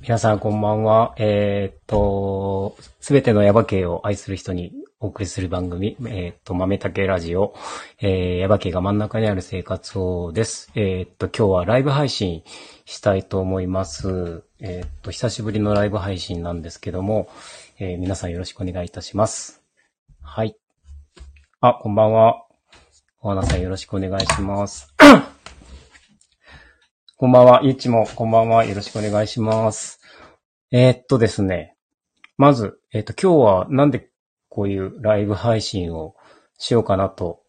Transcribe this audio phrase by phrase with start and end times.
[0.00, 1.14] 皆さんこんばんは。
[1.18, 7.54] えーっと、すべてのヤバ系を愛する人にお送りする番組、えーっと、豆竹ラジオ、
[8.00, 10.70] えー、ヤバ系が真ん中にある生活をです。
[10.74, 12.42] えーっと、今日はライブ配信
[12.84, 14.42] したいと思います。
[14.60, 17.28] えっと、久しぶりのライブ配信なんですけども、
[17.78, 19.62] えー皆さんよろしくお願いいたします。
[20.20, 20.56] はい。
[21.60, 22.44] あ、こんばんは。
[23.20, 24.92] お花さんよろしくお願いします。
[27.22, 27.60] こんばんは。
[27.62, 28.64] ゆっちも、こんばんは。
[28.64, 30.00] よろしくお願いします。
[30.72, 31.76] えーっとですね。
[32.36, 34.10] まず、えーっと、今日はなんで
[34.48, 36.16] こういうライブ配信を
[36.58, 37.44] しようかなと。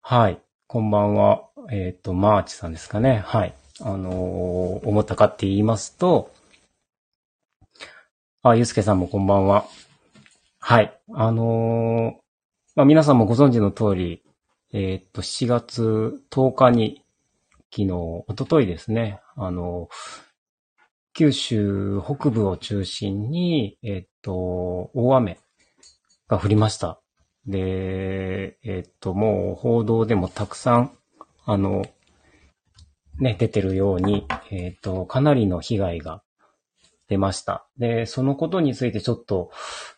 [0.00, 0.40] はい。
[0.66, 1.42] こんばんは。
[1.70, 3.22] えーっと、マーチさんですかね。
[3.22, 3.54] はい。
[3.82, 6.32] あのー思ったかって言いますと、
[8.42, 9.66] あ、ゆうすけさんもこんばんは。
[10.58, 10.98] はい。
[11.12, 12.18] あの
[12.76, 14.22] まあ、皆さんもご存知の通り、
[14.72, 17.01] えっと、7月10日に
[17.74, 17.86] 昨日、
[18.28, 19.88] 一昨日ですね、あの、
[21.14, 25.38] 九州北部を中心に、えっと、大雨
[26.28, 27.00] が降りました。
[27.46, 30.92] で、えっと、もう報道でもたくさん、
[31.46, 31.86] あの、
[33.18, 36.22] ね、出てるように、えっと、かなりの被害が
[37.08, 37.66] 出ました。
[37.78, 39.50] で、そのことについてちょっと、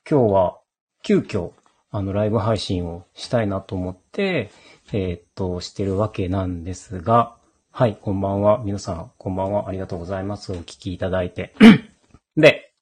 [0.09, 0.61] 今日は、
[1.03, 1.51] 急遽、
[1.91, 4.51] あの、ライブ配信をしたいなと思って、
[4.93, 7.37] えっと、してるわけなんですが、
[7.77, 8.63] はい、こんばんは。
[8.65, 9.69] 皆さん、こんばんは。
[9.69, 10.53] ありがとうございます。
[10.53, 11.57] お聞きいただいて。
[12.39, 12.73] で、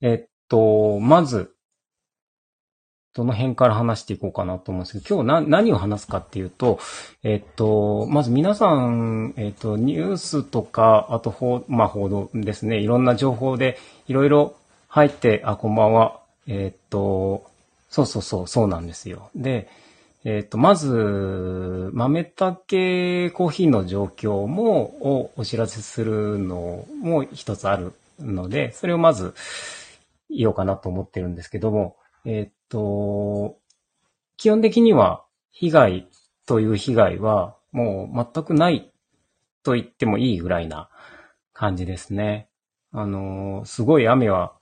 [0.00, 1.54] えっと、まず、
[3.12, 6.78] どの辺から話していこうかなと思うんですけど、今日何を話すかっていうと、
[7.22, 12.78] えっと、まず皆さん、えっと、ニュースとか、あと報、まあ、報道ですね。
[12.78, 16.22] いろんな情報で、いろいろ入って、あ、こんばんは。
[16.46, 17.44] えっと、
[17.90, 19.28] そうそうそう、そうなんですよ。
[19.36, 19.68] で、
[20.30, 29.32] えっ、と、まず、豆竹コーヒーの状況も、をお知らせするのも一つあるので、それをまず
[30.28, 31.96] 言おうかなと思ってるんですけども、
[32.26, 33.56] えっ、と、
[34.36, 36.08] 基本的には被害
[36.44, 38.92] という被害はもう全くない
[39.62, 40.90] と言ってもいいぐらいな
[41.54, 42.50] 感じですね。
[42.92, 44.52] あの、すごい雨は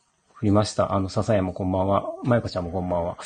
[0.41, 0.95] 降りました。
[0.95, 2.05] あの、笹山もこんばんは。
[2.23, 3.17] まゆかちゃんもこんばんは。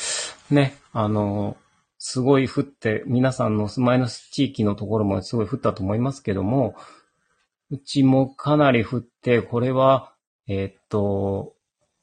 [0.50, 1.58] ね、あの、
[2.02, 6.74] すごい降って、皆さんの住まいの地域のところもすごい降ったと思いますけども、
[7.70, 10.14] うちもかなり降って、これは、
[10.48, 11.54] えーっと、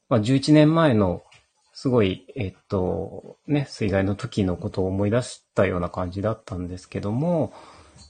[0.08, 1.24] まあ、11年前の、
[1.72, 7.52] すごい、えーっと、ね、水害の時のことを思い出したような感じだったんですけども、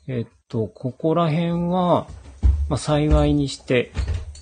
[0.06, 2.06] えーっと、ここら辺は、
[2.69, 3.93] まあ、幸いにして、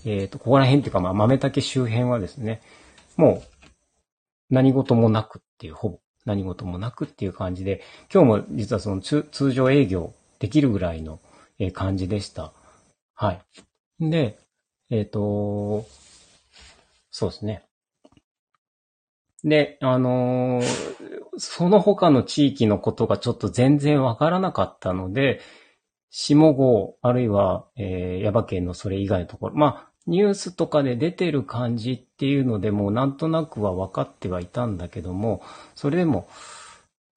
[0.04, 2.60] えっと、ここら辺っていうか、まあ、豆竹周辺はですね、
[3.16, 3.66] もう、
[4.50, 5.98] 何事もなくっていう、ほぼ。
[6.26, 7.82] 何事もなくっていう感じで、
[8.12, 11.20] 今日も実はその通常営業できるぐらいの
[11.72, 12.52] 感じでした。
[13.14, 14.10] はい。
[14.10, 14.38] で、
[14.90, 15.86] えっ、と、
[17.10, 17.62] そうですね。
[19.42, 25.40] で、あのーその他の地域のことがちょっと全然わからなかったので、
[26.10, 35.42] 下郷、あるいは、えー、ヤバ県のそれ以外のところ、まあ、ニュースとかで出てる感じっていうのでもうなんとなくは分かってはいたんだけども、
[35.74, 36.28] それでも、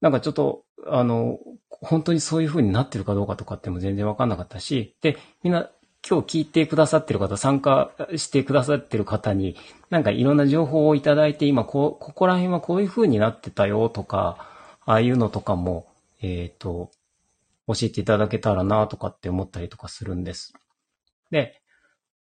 [0.00, 5.70] なんかちょっと、あの、本当にそういう風になってるかどうかとかっても全然分かんなかったし、で、みんな
[6.08, 9.56] 今日聞いてくださってる方、参加してくださってる方に、
[9.90, 14.46] なんかいろんな情報をいただいて、今こ、ここら辺はこういう風になってたよとか、
[14.86, 15.86] ああいうのとかも、
[16.22, 16.90] えっ、と、
[17.66, 20.54] 教えていただけたらなとかって思ったりとかするんです。
[21.30, 21.59] で、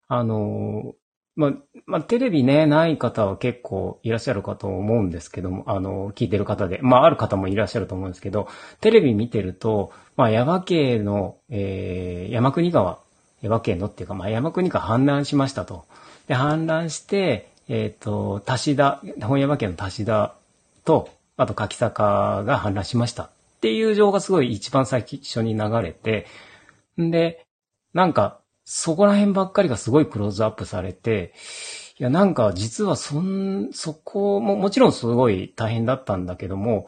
[0.09, 0.95] あの
[1.37, 1.53] ま、
[1.87, 8.49] ま、テレビね、ない方は結構いらっしゃるかと思うんですけども、あの、聞いてる方で、まあ、る方もいらっしゃると思うんですけど、
[8.81, 13.01] テレビ見てると、まあ、山系の、えー、山国川、
[13.43, 15.87] 山系のっていうか、まあ、山国川氾濫しましたと。
[16.29, 20.35] で、氾濫して、えっ、と、田シダ、本山家の田シダ
[20.85, 23.25] と、あと柿坂が氾濫しました。
[23.25, 23.31] っ
[23.61, 26.27] ていう情報がすごい一番最初に流れて、
[27.01, 27.45] んで、
[27.93, 31.35] なんか、そこら辺ばっかりがすごいクローズアップされて、
[31.99, 36.87] いや、なんか実はそん、そこももちろんすごい大変だったんだけども、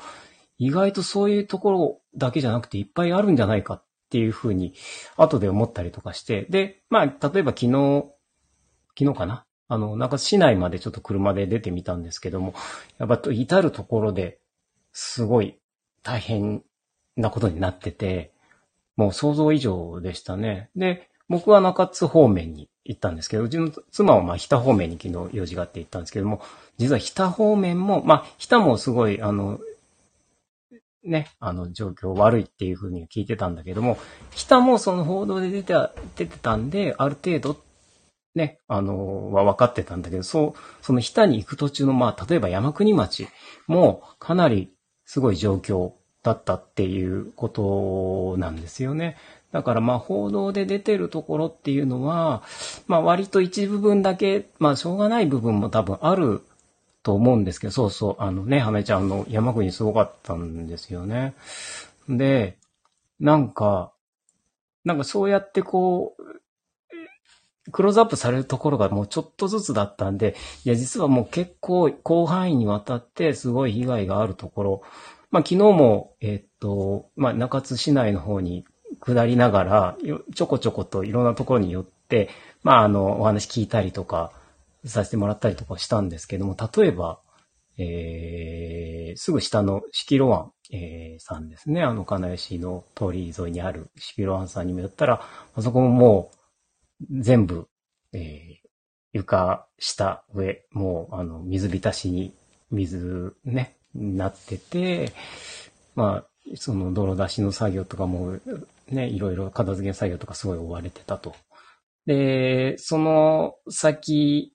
[0.58, 4.72] 意外とそういうところだけじゃなくていっぱいあるんじゃないかっていうふうに、
[5.16, 8.06] 後で思ったりとかして、で、まあ、例えば昨日、
[8.98, 9.44] 昨日かな？
[9.68, 12.54] あの、なんか市内までちょっと車で出てみたんですけども、
[12.98, 14.38] やっぱと至るところで
[14.92, 15.58] すごい
[16.02, 16.62] 大変
[17.16, 18.32] なことになってて、
[18.96, 20.70] もう想像以上でしたね。
[20.74, 26.40] で、僕は中津方面に行ったんですけど、うちの妻はまあ、日田方面に昨日用事があって行ったんですけども、
[26.78, 29.58] 実は日田方面も、まあ、日田もすごい、あの、
[31.02, 33.98] ね、あの、状況悪いっていうふうに聞いてたんだけども、
[34.32, 35.74] 日田もその報道で出て、
[36.16, 37.56] 出てたんで、ある程度
[38.36, 43.28] ね、あの、は分かってたんだけど、そう、その日田に行く途中の、まあ、例えば山国町
[43.66, 44.72] もかなり
[45.06, 45.92] すごい状況
[46.22, 49.16] だったっていうことなんですよね。
[49.52, 52.42] だからまあ報道で出てるところっていうのは、
[52.86, 56.42] まあ割と一部分だけ、まあしょうがない部分も多分ある
[57.02, 61.34] と思うんですけど、そうそう、あのね、はめちゃんの山国すごかったんですよね。
[62.08, 62.58] で、
[63.20, 63.92] なんか、
[64.84, 66.22] なんかそうやってこう、
[67.72, 74.82] クローズアップされるところがもうちょっとずつだったんで、いや実はもう結構広範囲にわたってすごい被害があるところ、
[75.30, 78.64] まあ昨日も、えっと、まあ中津市内の方に
[79.00, 79.96] 下りながら、
[80.34, 82.28] ちょこちょこといろんなところに寄って、
[82.62, 84.32] まああの、お話聞いたりとか
[84.84, 87.20] させてもらったりとかしたんですけども、例えば、
[87.78, 91.82] えー、すぐ下の四季路湾、えー、さんですね。
[91.82, 95.22] あの、金吉の通り沿いにある四季路湾さんにも寄ったら、
[95.54, 96.30] あそこもも
[97.10, 97.68] う、全部、
[98.12, 98.68] えー、
[99.12, 102.34] 床、下、上、もう、あの、水浸しに、
[102.70, 105.12] 水ね、なってて、
[105.94, 108.38] まあ、その泥出しの作業とかも、
[108.88, 111.34] ね、いろいろ片付け作業とかすごい追われてたと。
[112.06, 114.52] で、その先、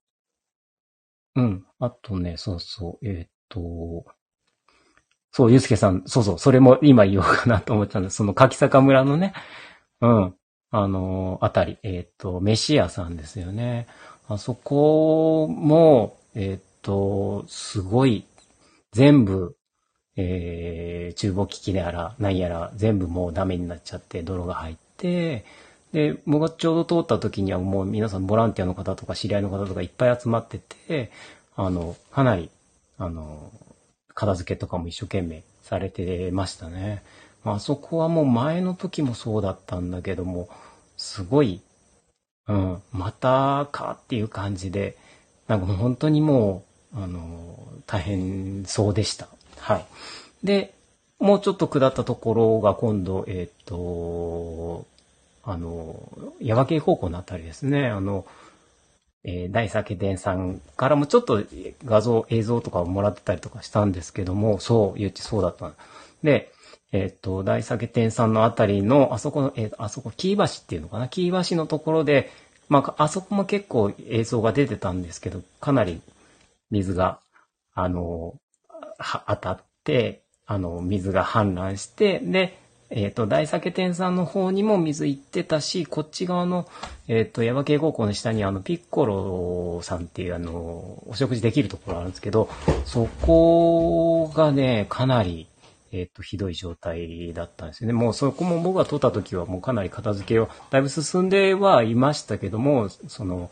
[1.35, 1.65] うん。
[1.79, 4.05] あとね、そうそう、えー、っと、
[5.31, 8.17] そう、ゆうすけさん、そうそう、それも今言おうかなと思ったんです。
[8.17, 9.33] その柿坂村のね、
[10.01, 10.35] うん、
[10.71, 13.87] あの、あたり、えー、っと、飯屋さんですよね。
[14.27, 18.25] あそこも、えー、っと、すごい、
[18.91, 19.55] 全部、
[20.21, 25.45] えー、厨房機器であら、何やら、全部もうダメになっちゃって、泥が入って、
[25.91, 31.11] で、僕がちょうど通った時にはもう皆さんボランティアの方とか知り合いの方とかいっぱい集まってて、
[31.55, 32.49] あの、かなり、
[32.97, 33.51] あの、
[34.13, 37.03] 片付けとかも一生懸命されてましたね。
[37.43, 40.49] まあそこはもう前の時もそうだったんだけども、
[40.97, 41.61] すごい、
[42.47, 44.95] うん、またかっていう感じで、
[45.47, 46.63] なんかもう本当にも
[46.93, 47.57] う、あの、
[47.87, 49.27] 大変そうでした。
[49.61, 49.85] はい。
[50.43, 50.73] で、
[51.19, 54.87] もうちょっと下ったところが今度、えっ、ー、と、
[55.43, 58.25] あの、耶馬渓高校のあたりですね、あの、
[59.23, 61.43] えー、大酒店さんからもちょっと
[61.85, 65.73] 画像、映像とかをもらってたりとかしたんですけども、そう、ゆっちそうだった。
[66.23, 66.51] で、
[66.91, 72.31] えっ、ー、と、大酒店さんのあたりの、あそこの、えー、あそこ、キー橋っていうのかな、キー橋のところで、
[72.67, 76.01] まあ、あそこも結構映像が出てたんですけど、かなり
[76.71, 77.19] 水が、
[77.75, 78.35] あの、
[79.27, 82.57] 当たって、あの、水が氾濫して、で、
[82.93, 86.67] えっ、ー、と、大酒店さんの方にも水行ってたし、こっち側の、
[87.07, 92.49] えっ、ー、と、山系高校の下にあの、ピッコロさんっていうあの、お食事できるところあるんですけど、
[92.85, 95.47] そこがね、かなり、
[95.93, 97.93] えっ、ー、と、ひどい状態だったんですよね。
[97.93, 103.51] もうそこも僕が撮った時はもうかなり片付けを、だいぶ進んではいましたけども、その、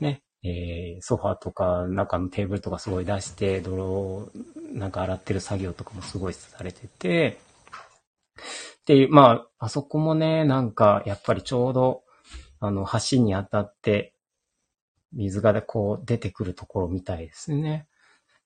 [0.00, 4.30] ね、えー、ソファーとか中のテーブルとかすごい出して、泥
[4.70, 7.38] なんか洗ってる作業とかもすごいされてて、
[8.86, 12.02] で、まあ、あそこもね、なんか、やっぱりちょうど、
[12.60, 14.14] あの、橋に当たって、
[15.12, 17.88] 水がこう出てくるところみたいですね。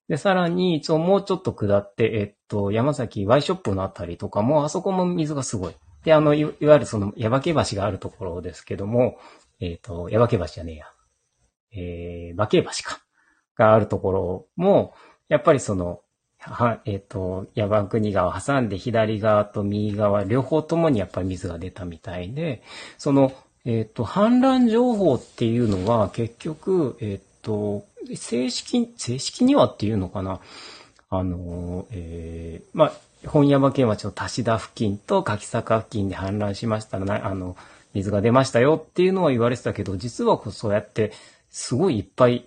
[0.07, 5.75] で、さらに、一応もうちょっと下って、えっと、山崎ワイショップのあたりとかも、あそこも水がすごい。
[6.03, 9.17] で、あの、いわゆるその、矢化橋があるところですけども、
[9.59, 10.85] えっと、矢化橋じゃねえや。
[11.71, 13.05] えー、馬橋か。
[13.55, 14.93] があるところも、
[15.29, 16.01] やっぱりその、
[16.47, 22.61] はい、えっ、ー、と、山国川挟んで左側と右側、両方ともにやっぱり水が出たみたいで、
[22.97, 23.33] その、
[23.65, 27.85] えっ、ー、と、氾濫情報っていうのは結局、えっ、ー、と、
[28.15, 30.39] 正式、正式にはっていうのかな？
[31.09, 32.93] あの、えー、まあ、
[33.27, 37.57] 本山県町の田田付近と柿坂付近で氾濫しましたら、あの、
[37.95, 41.11] 水が出ましたよっていうのは言われてたけど、実はこうそうやって、
[41.49, 42.45] すごいいっぱい、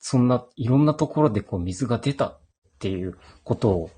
[0.00, 2.38] そんな、いろんなところでこう水が出た
[2.76, 3.90] っていうこと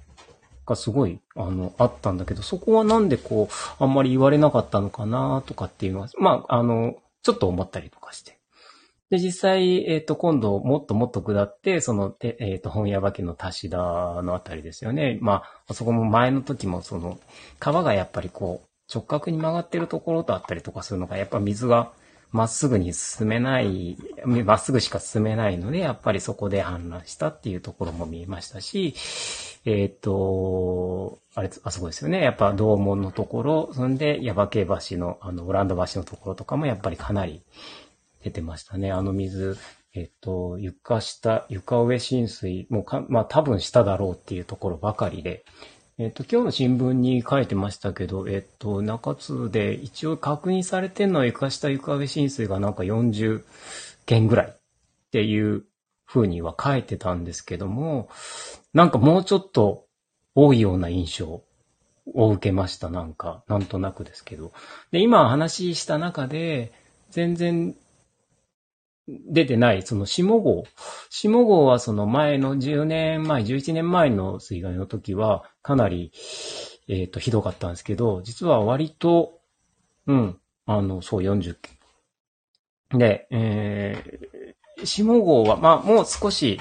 [0.66, 8.38] がすごい、あの、あったんだけど、そこはなんでこう、あんまり言われなかったのかなとかっていうのは、まあ、あの、ちょっと思ったりとかして。
[9.10, 15.18] で、実際、えっ、ー、と、今度、もっともっと下って、その、えっ、ー、と、本屋化けの足田のあたりですよね。
[15.22, 17.18] まあ、あそこも前の時も、その、
[17.58, 21.92] 川がやっぱりこう、直角に曲がってるところとあったりとかするのが、やっぱ水が
[22.30, 28.94] まっすぐに進めない、まっすぐしか進めないので、やっぱりそこで氾濫したっていうところも見えましたし、
[29.64, 32.22] えっ、と、あれ、あそこですよね。
[32.22, 37.42] やっぱ道門のところ、そんで、耶馬渓橋の、あの、オランダ橋のところとかもやっぱりかなり
[38.22, 38.92] 出てましたね。
[38.92, 39.56] あの水、
[39.94, 45.44] えっ、と、床下、床上浸水、もうか、まあ多分下だろうっていうところばかりで、
[46.00, 53.42] えっと、今日の新聞に書いてましたけど、えっと、中津で一応確認されてるのは床下床上浸水がなんか40
[54.06, 54.52] 件ぐらいっ
[55.10, 55.64] ていう
[56.06, 58.08] 風には書いてたんですけども、
[58.72, 59.86] なんかもうちょっと
[60.36, 61.42] 多いような印象
[62.14, 62.90] を受けました。
[62.90, 64.52] なんか、なんとなくですけど。
[64.92, 66.70] で、今話した中で、
[67.10, 67.74] 全然
[69.08, 70.64] 出てない、その下号。
[71.08, 76.12] 下号はその前の10年前、11年前の水害の時は、かなり、
[76.88, 79.40] えっ、と、ひどかったんですけど、実は割と、
[80.06, 81.56] うん、あの、そう40
[82.90, 82.98] 件。
[82.98, 86.60] で、えー、下号は、まあ、もう少し、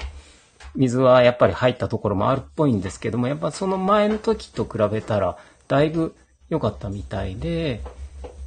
[0.74, 6.14] 水はやっぱり入ったところもあるっぽいんですけども、やっぱその前の時と比べたら、だいぶ
[6.48, 7.82] 良かったみたいで、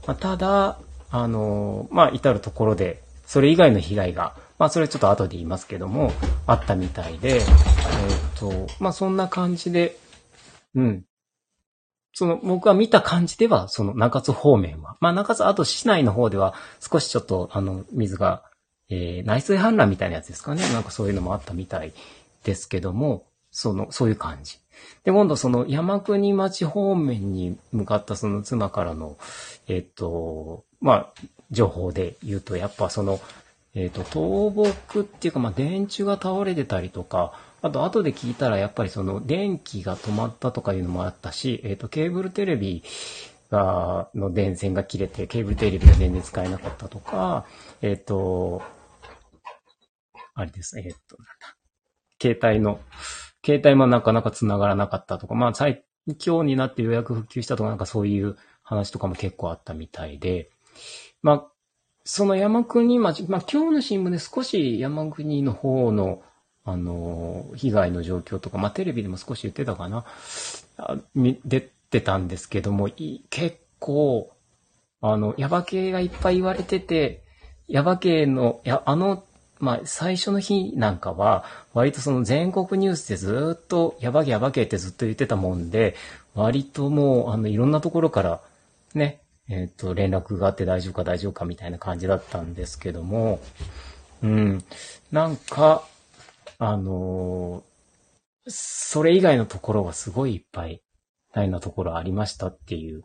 [0.07, 0.79] まあ、ただ、
[1.09, 6.11] あの、まあ、至るところで、それ以外の被害が、まあ、それちょっと後で言いますけども、
[6.47, 7.43] あったみたいで、えっ、
[8.37, 9.97] と、まあ、そんな感じで、
[10.75, 11.05] うん。
[12.11, 18.43] その、僕が見た感じでは、その中津方面は、まあ、中津、あと市内の方では、少しちょっと、あの、水が、
[18.89, 20.63] えー、内水氾濫みたいなやつですかね。
[20.73, 21.93] なんかそういうのもあったみたい
[22.43, 24.57] ですけども、その、そういう感じ。
[25.03, 29.17] で、今度その山国町方面に向かったその妻からの、
[29.67, 31.13] えっと、まあ、
[31.51, 33.19] 情報で言うと、やっぱその、
[33.73, 42.83] えっと、倒木っていうか、まあ、電柱が倒れてたりとか、あと、後で聞いたら、やっぱりその、電気が止まったとかいうのもあったし、えっと、ケーブルテレビ
[43.51, 47.45] が、の電線が切れて、ケーブルテレビが全然使えなかったとか、
[47.81, 48.63] えっと、
[50.33, 51.55] あれです、えっと、なんだ。
[52.19, 52.79] 携帯の、
[53.45, 55.83] 携帯もなかなか繋がらなかったとか、まあ最
[56.19, 60.49] 強になって予約復旧したとかなんかそういう話とかも結構あったみたいで、
[61.21, 61.47] まあ、
[62.03, 66.23] その山国町、まあ今日の新聞で少し山国の方の、
[66.63, 70.05] あの、被害の状況とか、まあテレビでも少し言ってたかな、
[71.15, 72.89] 出てたんですけども、
[73.29, 74.31] 結構、
[75.01, 77.23] あの、ヤバ系がいっぱい言われてて、
[77.67, 79.23] ヤバ系の、や、あの
[79.61, 85.95] まあ、最初の日なんかは、割とその全国ニュースでずっと、やばけやばけってずっと言ってたもんで、
[86.33, 88.41] 割ともう、あの、いろんなところから、
[88.95, 93.39] ね、えっ、ー、と、連絡があって大丈夫か大丈夫かみたいな感じだったんですけども、
[94.23, 94.63] うん、
[95.11, 95.83] なんか、
[96.57, 100.81] あのー、それ以外のところはすごいいっぱい
[101.33, 103.03] 大変なところありましたっていう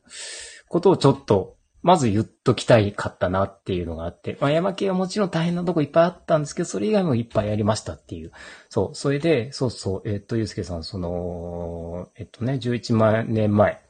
[0.69, 1.56] ことをちょっと
[1.87, 8.33] まず言っときたいかったなっていうのがあって、まあ、山系はもちろん大変なとこいっぱいあったんですけど、それ以外もいっぱいありましたっていう。
[8.69, 8.95] そう。
[8.97, 13.81] それで、そうそう、えっと、ゆうすけさん、その、えっとね、11万年前、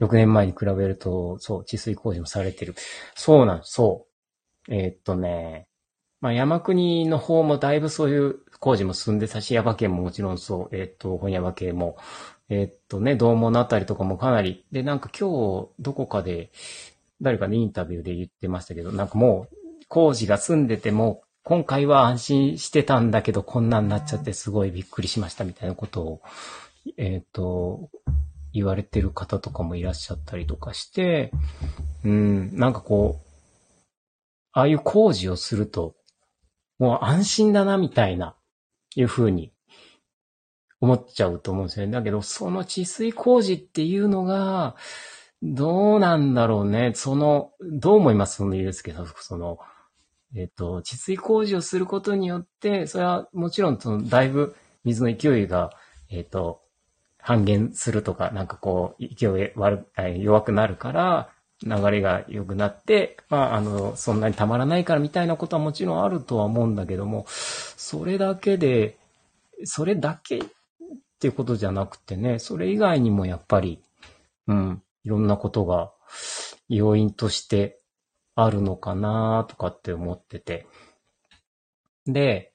[0.00, 2.74] 6年前に比べると、そう、治水工事もされてる。
[3.14, 4.06] そうなん、そ
[4.68, 4.74] う。
[4.74, 5.68] えっとね、
[6.22, 11.98] まあ、山国の方もだいぶそういう工事も進んでたし、山県ももちろんそう、えっと、本山系も、
[12.48, 16.50] えっとね、道門のあたりとかもかなり、で、なんか今日、どこかで、
[17.20, 19.56] 誰かね、インタビューで言ってましたけど、なんかもう、
[19.88, 26.22] 工事が済んでても、今回は安心してたんだけど、こんなになっちゃってすごいびっくりしましたみたいなことを、
[26.96, 27.88] えっ、ー、と、
[28.52, 31.30] 言われてる方とかもいらっしゃったりとかして、
[32.04, 33.26] うん、なんかこう、
[34.52, 35.94] ああいう工事をすると、
[36.78, 38.34] もう安心だな、みたいな、
[38.94, 39.52] いうふうに
[40.80, 41.92] 思っちゃうと思うんですよね。
[41.92, 44.76] だけど、その治水工事っていうのが、
[45.42, 46.92] どうなんだろうね。
[46.94, 48.36] その、どう思います？
[48.36, 49.58] そのゆうすけさん、その、
[50.34, 55.70] えっ、と、治水工事をすることによって、それはもちろん、その、だいぶ水の勢いが、
[56.10, 56.62] えっ、と、
[57.18, 59.86] 半減するとか、なんかこう、勢い悪、
[60.18, 61.30] 弱くなるから、
[61.64, 68.98] 流れが良くなって、まあ、あの、そんなにたまらないからみたいなことはもちろんあるとは思うんだけども、それだけで、
[69.64, 70.40] それだけっ
[71.18, 73.80] ていうことじゃなくてね、それ以外にもやっぱり、
[74.48, 75.92] うん、いろんなことが
[76.68, 77.80] 要因として
[78.34, 80.66] あるのかなとかって思ってて。
[82.06, 82.52] で、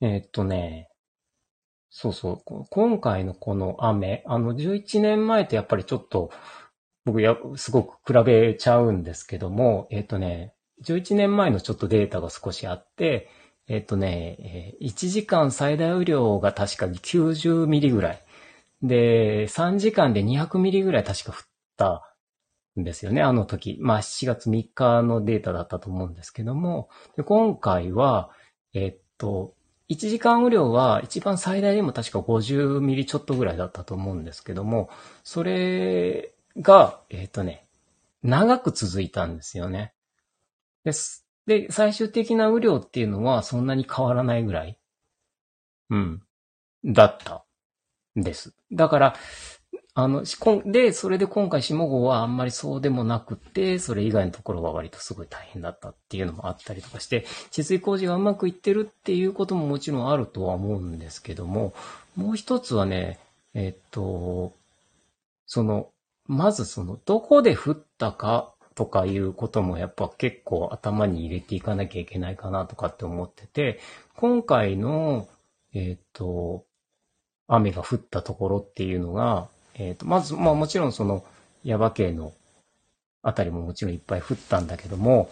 [0.00, 0.88] えー、っとね、
[1.90, 6.30] そうそう、今回のこの雨、あの11年前とやっぱりちょっと
[7.04, 10.54] 僕や、すごく比べちゃうんですけども、えー、っとね、
[10.84, 13.28] 11年前のちょっとデータが少しあって、
[13.66, 18.22] えっとね、1時間最大雨量が確かに90ミリぐらい。
[18.82, 21.49] で、3時間で200ミリぐらい確か降っ
[21.80, 22.14] た
[22.78, 23.78] んですよね、あの時。
[23.80, 28.30] まあ7月3日のデータだったと思うんですけども、で今回は、
[28.74, 29.54] えっと、
[29.88, 34.90] 1時間雨量は一番最大でも確か50ミリちょっとぐらいだったと思うんですけども、
[35.24, 37.66] それが、えっとね、
[38.22, 39.94] 長く続いたんですよね。
[40.84, 41.26] です。
[41.46, 44.78] で、最終的な雨量っていうのはそんなに変わらないぐらい、
[45.88, 46.22] うん、
[46.84, 47.44] だった
[48.14, 48.54] です。
[48.70, 49.16] だから、
[49.94, 61.74] あの、しこんで、それで今回下郷はあんまりそうでもなくて、それ以外のところは割とすごい大変だったっていうのもあったりとかして、治水工事がうまくいってるっていうことももちろんあるとは思うんですけども、
[62.14, 63.18] もう一つはね、
[63.54, 64.52] えっと、
[65.46, 65.88] その、
[66.26, 73.80] まずその、どこで降ったかとかいうこともやっぱ結構頭に入れていかなきゃいけないかなとかって思ってて、
[74.16, 75.28] 今回の、
[75.74, 76.64] えっと、
[77.48, 79.48] 雨が降ったところっていうのが、
[79.80, 81.24] えっ、ー、と、まず、まあもちろんその、
[81.64, 82.34] 耶馬渓の
[83.22, 85.30] あたりももちろんいっぱい降ったんだけども、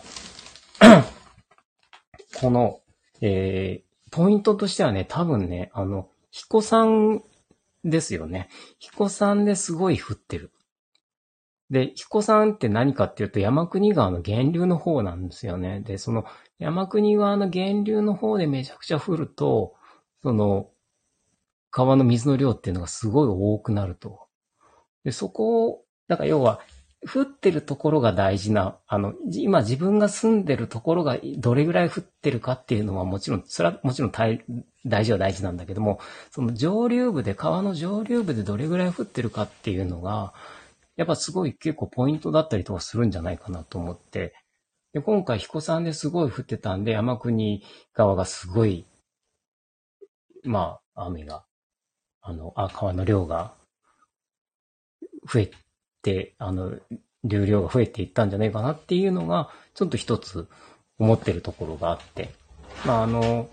[2.41, 2.81] この、
[3.21, 7.21] えー、ポイントとしてはね、多分ね、あの、彦山
[7.85, 8.49] ですよね。
[8.79, 10.51] 彦山ですごい降ってる。
[11.69, 15.81] で、彦山って何かっていうと山国川の源流の方なんですよね。
[15.81, 16.25] で、その
[16.59, 19.75] 山国川の源流の方でめちゃくちゃ降ると、
[20.23, 20.71] その、
[21.71, 24.28] 川の水の量っていうのがすごい多くなると。
[25.09, 26.61] で、そこを、だから要は、
[27.11, 34.45] 降ってるところが大事な、あの、今自分が住んでるところがどれぐらい降ってるかっていうのはもちろん、それはもちろん大
[35.05, 35.99] 事は大事なんだけども、
[36.31, 40.35] その上流部で、川の上流部でどれぐらい降ってるかっていうのが、
[40.97, 44.35] やっぱすごい結構ポイントだったりとかするんじゃないかなと思って、
[44.93, 47.63] で、今回彦山ですごい降ってたんで、山国
[47.95, 48.85] 川がすごい、
[50.45, 51.45] まあ、雨が
[52.29, 53.55] あの、あ、川の量が
[55.31, 55.51] 増え
[56.03, 56.79] て、あの、
[57.25, 60.49] 流量が増えていったんじゃないかなっていうのが、ちょっと一つ
[60.99, 62.31] 思ってるところがあって、
[62.85, 63.49] まあ、あの、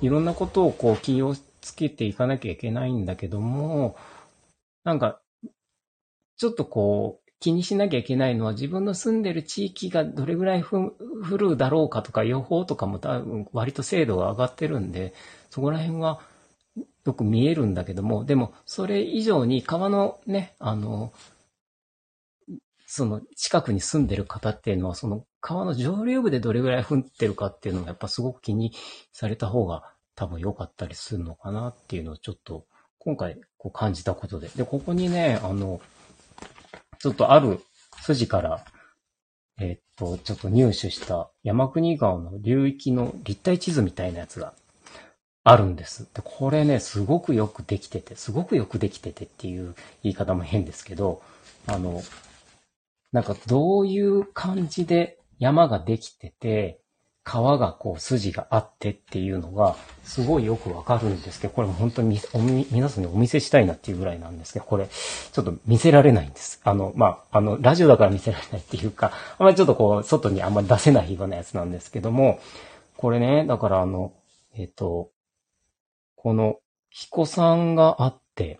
[0.00, 3.96] いろんなことをこう気をつけていかなきゃいけないんだけども、
[4.84, 5.20] なんか、
[6.36, 10.94] ちょっとこう、気にしなきゃいけないのは自分の住んでる地域がどれぐらい降
[11.36, 15.12] るだろうかとか予報とかも多分割と精度が上がってるんで、
[15.50, 16.20] そこら辺は
[17.06, 21.12] よく見えるんだけども、でも、それ以上に川のね、あの、
[22.86, 28.72] その近くに住んでる方っていうのは、その川の上流部でどれぐらい降ってるかっていうのがやっぱすごく気に
[29.12, 29.82] された方が
[30.14, 32.66] 多分良かったりするのかなっていうのをちょっと
[32.98, 34.48] 今回こう感じたことで。
[34.48, 35.80] で、ここにね、あの、
[36.98, 37.60] ちょっとある
[38.02, 38.64] 筋から、
[39.58, 44.54] えっと、ちょっと入手した山国川の流域の立体地図みたいなやつが
[45.48, 46.08] あるんです。
[46.12, 51.22] で、これね、すごくよくできてて、すごくよくできててっていう言い方も変ですけど、
[51.68, 52.02] あの、
[53.12, 56.80] なんかどういう感じで山ができてて、
[57.22, 62.20] 川がこう筋があってっていうのが、すごいよくわかるんですけど、これも本当に
[62.72, 66.60] 皆さんにお見せしたいなっていうぐらいなんですけど、これ、ちょっと見せられないんです。
[66.64, 72.40] あの、まあ、あの、ラジオだから見せられないっていうか、あんまりちょっとこう、外にあんまり出せないようなやつなんですけども、
[72.96, 74.12] これね、だからあの、
[74.56, 75.10] えっ、と、
[76.26, 76.58] この、
[76.90, 78.58] 彦さんがあって、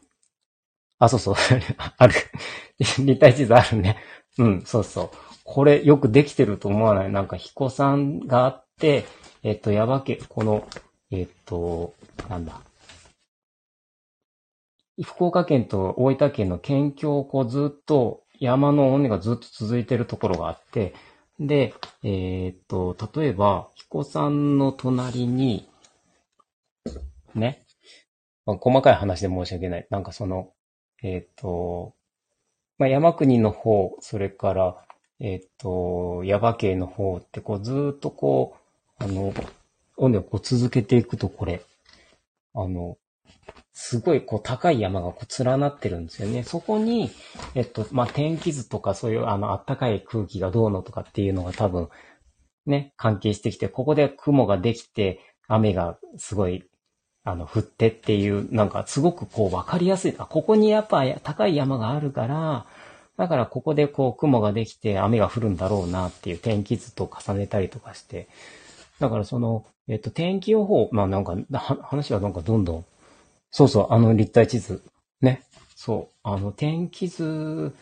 [1.00, 1.34] あ、そうそう、
[1.98, 2.14] ある。
[2.78, 3.96] 立体地図あるね。
[4.38, 5.10] うん、そうそう。
[5.42, 7.10] これよくできてると思わない？
[7.10, 9.04] なんか彦さんがあって、
[9.42, 10.68] えっと、やばけ、この、
[11.10, 11.92] えっと、
[12.28, 12.60] なんだ。
[15.02, 20.94] 福岡県と大分県の県境をこうずっと山の尾根がずっと続いてるところがあって、
[21.40, 21.74] で、
[22.04, 25.68] えー、っと、例えば、彦さんの隣に、
[27.38, 27.64] ね。
[28.44, 29.86] まあ、細かい話で申し訳ない。
[29.90, 30.52] なんかその、
[31.02, 31.94] えっ、ー、と、
[32.78, 34.76] まあ、山国の方、それから、
[35.18, 38.56] えっ、ー、と、耶馬渓の方って、こう、ずっとこ
[39.00, 39.32] う、あの、
[39.96, 41.62] 尾根をこう続けていくと、これ、
[42.54, 42.98] あの、
[43.72, 46.42] すごいこう高い山がこう連なってるんですよね。
[46.42, 47.10] そこに、
[47.54, 51.90] えっと、まあ、天気図とかそういうあの暖かい空気がどうのとかっていうのが多分
[52.64, 56.64] ね、関係してきて、ここで雲ができて雨がすごい
[57.26, 60.14] あの、振ってっていう、なんかすごくこう分かりやすい。
[60.16, 62.66] あ、ここにやっぱ高い山があるから、
[63.16, 68.28] だからここでこう雲ができて雨が降るんだろうなっていう天気図と重ねたりとかして。
[69.00, 71.36] だからその、えっと、天気予報、まあなんか、
[71.82, 72.84] 話はなんかどんどん、
[73.50, 74.84] そうそう、あの立体地図。
[75.20, 75.42] ね。
[75.74, 76.14] そう。
[76.22, 77.74] あの、天気図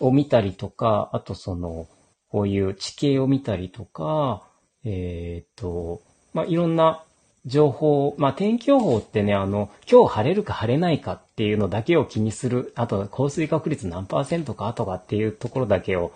[0.00, 1.86] を見たりとか、あとその、
[2.30, 4.44] こういう地形を見たりとか、
[4.84, 6.00] えっ、と、
[6.32, 7.04] まあ、いろんな
[7.48, 16.12] 情報、まあ、天気予報ってね、あの、今日晴れるか晴れないかっていうのだけを気にする、あと降水確率何パーセントかとかっていうところだけを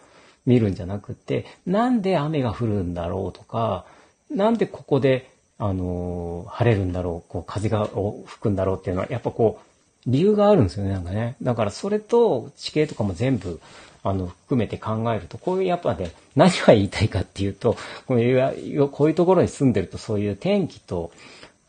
[0.47, 3.87] 見るんじゃなくて、なんで雨が降るんだろうとか、
[4.31, 9.67] なんでここで、あの、晴れるんだろう、こう、風が吹くんだろうっていうのは、やっぱこう、
[10.07, 11.37] 理由があるんですよね、なんかね。
[11.41, 13.61] だからそれと地形とかも全部、
[14.03, 21.13] あの、含めて考えると、こういうやっぱね、何が言いたいかっていうと、こういうこういうところに住んでるとそういう天気と、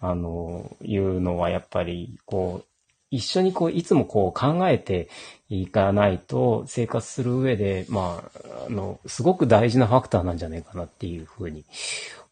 [0.01, 2.65] あの、いうのはやっぱり、こう、
[3.11, 5.07] 一緒にこう、いつもこう考えて
[5.47, 11.63] いかないと生活する上で、まあ、あの、すごく大事なファクターなんじゃないかなっていうふうに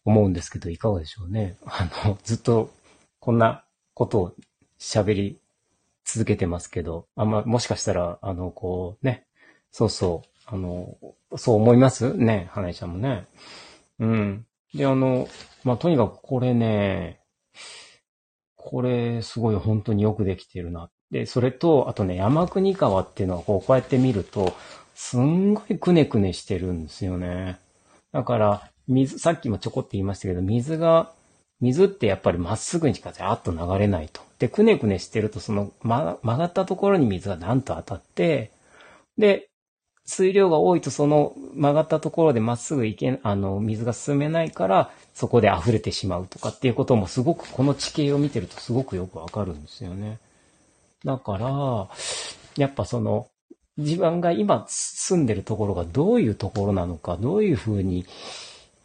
[0.04, 1.56] 思うんですけど、いかがでしょうね。
[1.64, 2.72] あの、ずっと
[3.20, 3.62] こんな
[3.94, 4.34] ことを
[4.80, 5.38] 喋り
[6.04, 9.24] 続けてますけど、あんま、もしかしたら、あの、こうね、
[9.72, 10.96] そうそう、あの、
[11.36, 12.14] そう思います？
[12.14, 13.26] ね、花江ちゃんもね。
[13.98, 14.46] うん。
[14.74, 15.28] で、あの、
[15.64, 17.20] まあ、とにかくこれね、
[18.56, 20.90] これ、すごい本当によくできてるな。
[21.10, 24.54] で、それと、あとね、山国川っていうのはこう、こうやって見ると、
[24.94, 27.58] すんごいくねくねしてるんですよね。
[28.12, 31.12] だから、水、さっきもちょこって言いましたけど、水が、
[31.60, 34.20] 水ってやっぱりまっすぐにしかざーっと流れないと。
[34.38, 38.50] で、くねくねしてると、その、ま、曲がったところに水がなんと当たって、
[39.18, 39.48] で、
[40.04, 50.18] 水量が多いとその曲がったところでまっすぐ行け、あの、水が進めないから、そこで溢れてしまうとかっていうこともすごく、この地形を見てるとすごくよくわかるんですよね。
[51.04, 51.88] だから、
[52.56, 53.28] やっぱその、
[53.78, 58.04] 自分が今住んでるところがどういうところなのか、どういうふうに、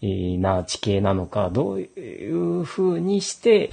[0.01, 3.71] な地形なのか、どういうふうにして、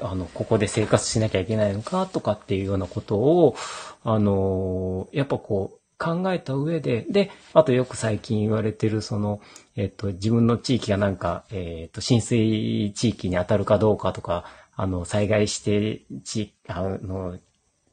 [0.00, 3.54] あの、ここで生活しなきゃいけないのかとかっていうようなことを、
[4.02, 9.40] あの、やっぱこう、考えた上で、で、あとよく最近言われてる、その、
[9.76, 17.38] えっと、自分の地域がなんか、えっと、浸水地域に当たるかどうかとか、あの、災害して地、あの、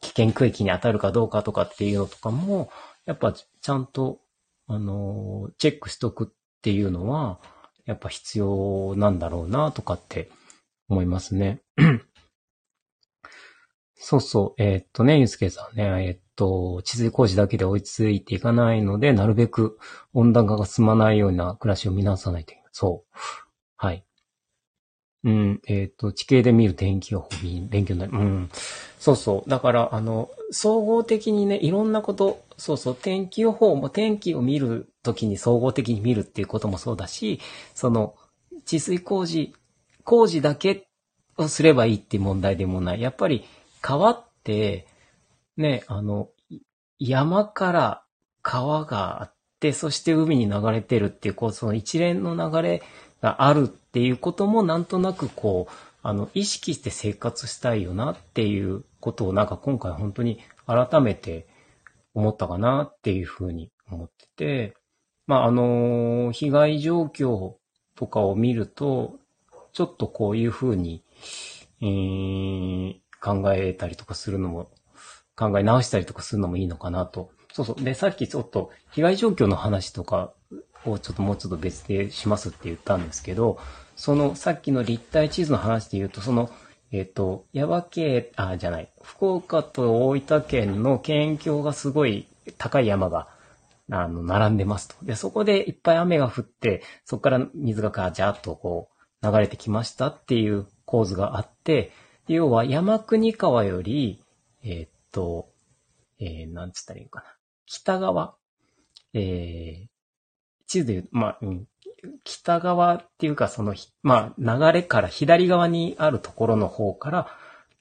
[0.02, 2.70] 危険区域に当たるかどうかとかっていうのとかも、
[3.06, 4.20] やっぱちゃんと、
[4.68, 6.28] あの、チェックしとくっ
[6.62, 7.40] ていうのは、
[7.86, 10.30] やっぱ必要なんだろうな、とかって
[10.90, 11.62] 思いますね。
[13.96, 14.62] そうそう。
[14.62, 19.78] えー、っとね、ゆうすけさんね、えー、っと、地水工事だけで追いついていかないので、なるべく
[20.14, 22.70] 温暖化が進まないような暮らしを見直さないといけない。
[22.72, 23.18] そう。
[23.78, 24.06] はい。
[25.26, 27.30] うん、えっ、と、地形で見る天気予報、
[27.70, 28.12] 勉強になる。
[28.12, 28.50] うん。
[29.00, 29.50] そうそう。
[29.50, 37.40] だから、あの、総合的にね、いろんなこと、そうそう、天気予報も天気を見るときに総合的に見るっていうこともそうだし、
[37.74, 38.16] その、
[38.66, 39.54] 治水工事、
[40.04, 40.88] 工事だけ
[41.38, 43.02] をすればいいっていう問題でもない。
[43.02, 43.46] やっぱり、
[43.82, 44.88] 川って、
[45.58, 46.30] ね、あの、
[47.00, 48.04] 山から
[48.42, 52.84] 川があって、そして海に流れてるっていう、こう、その一連の流れ
[53.22, 61.48] があるっていうこともなんとなくこう、あの、意識して生活したいよなっていうことをなんか今回本当に改めて
[62.14, 64.76] 思ったかなっていうふうに思ってて、
[65.28, 67.56] まあ、あの、被害状況
[67.96, 69.16] とかを見ると、
[69.72, 71.04] ちょっとこういうふうに、
[71.82, 74.70] えー、考えたりとかするのも、
[75.36, 77.32] 考え直したりとかするのもいいのかなと。
[77.54, 77.84] そうそう。
[77.84, 80.34] で、さっきちょっと被害状況の話とか
[80.86, 83.60] をちょっともうちょっと別でしますって言ったんですけど、
[83.96, 86.50] そのさっきの立体地図の話で言うと、その、
[86.92, 93.28] えっ、ー、と、耶馬渓、あ、じゃない、福岡と大分県の県境がすごい高い山が、
[93.92, 94.96] あの、並んでますと。
[95.04, 98.90] で、そこでいっぱい雨が降って、そこから水がガチャッとこ
[99.22, 101.92] う、流れてきましたっていう構図があって、
[102.28, 104.22] 要は山国川より、
[104.64, 105.50] えー、と、
[106.20, 107.26] えー、なんつったらいいかな。
[107.66, 108.36] 北側、
[109.14, 109.88] えー、
[110.68, 111.68] 地図で言う、まあ、うん、
[112.24, 117.28] 北側っていうか、その、まあ、流れから左側にあるところの方から、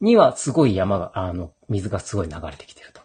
[0.00, 3.00] にはすごい山が、あの、水がすごい流れてきてると。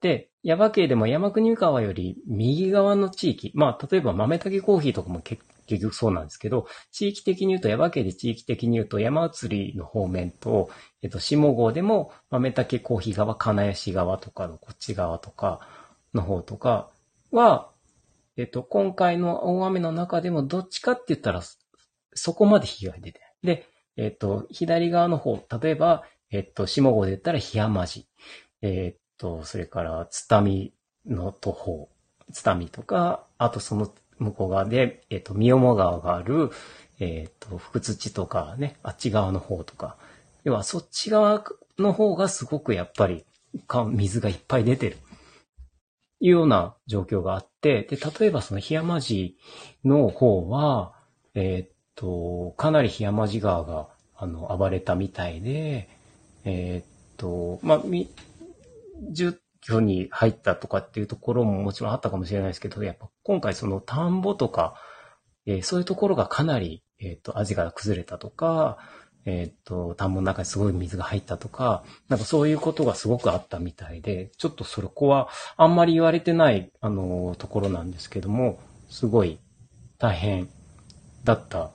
[0.00, 10.70] で、耶馬渓でも山国川より右側の地域、まあ、例えば豆竹コーヒーとかも結結局そうなんですけど、地域的に言うと、耶馬渓で地域的に言うと、山移りの方面と、
[11.02, 15.60] えっと、下郷でも、豆竹コーヒー側、金谷市側とかのこっち側とか
[16.12, 16.90] の方とか
[17.30, 17.70] は、
[18.36, 21.42] えっと、今回の大雨の中でもどっちかって言ったら、
[22.14, 23.56] そこまで被害出てない。
[23.56, 28.06] で、えっと、左側の方、例えば、えっと、下郷で言ったら檜山寺。
[28.62, 30.72] えっと、それから、津民
[31.06, 31.88] の途方。
[32.32, 36.50] 津民とか、あとその向こう側で、えっ、ー、と、三面川がある、
[37.00, 39.96] えっ、ー、と、福土とかね、あっち側の方とか、
[40.44, 41.44] 要はそっち側
[41.78, 43.24] の方がすごくやっぱり、
[43.92, 44.98] 水がいっぱい出てる。
[46.20, 49.30] いうような状況があって、で、例えばその檜山寺
[49.84, 50.94] の方は、
[51.34, 55.88] えっ、ー、と、かなり檜山寺川が、あの、暴れたみたいで、
[56.44, 58.08] えっ、と、まあ、み、
[59.66, 64.74] 居に入ったとかっていうところももちろんあったかもしれないですけど、やっぱ今回その田んぼとか、
[65.46, 68.78] えー、そういうところがかなり、えっ、ー、と、味が崩れたとか、
[69.26, 79.38] えっ、ー、と、田んぼの中にすごい水が入ったとか、なんかそういうことがすごくあったみたいで、ちょっとそれこはあんまり言われてない、あの、ところなんですけども、すごい
[79.98, 80.48] 大変
[81.24, 81.70] だった、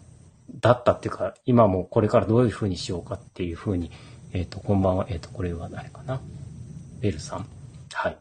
[0.60, 3.92] だったっていうか、今もこれからどういうふうにしようかっていうふうに、
[4.32, 6.22] えっ、と、こんばんは、えっ、と、これは誰かな。
[7.00, 7.59] ベルさん。
[7.94, 8.18] はい。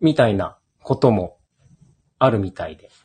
[0.00, 1.38] みたいなことも
[2.18, 2.90] あるみたいで。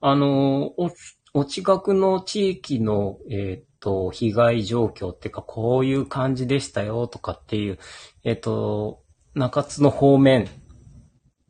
[0.00, 0.90] あの、お、
[1.34, 7.78] お近くの地域の、えっ、と、被害状況っていうか、こういう感じでしたよとかっていう、
[8.24, 9.02] えっ、と、
[9.34, 10.48] 中津の方面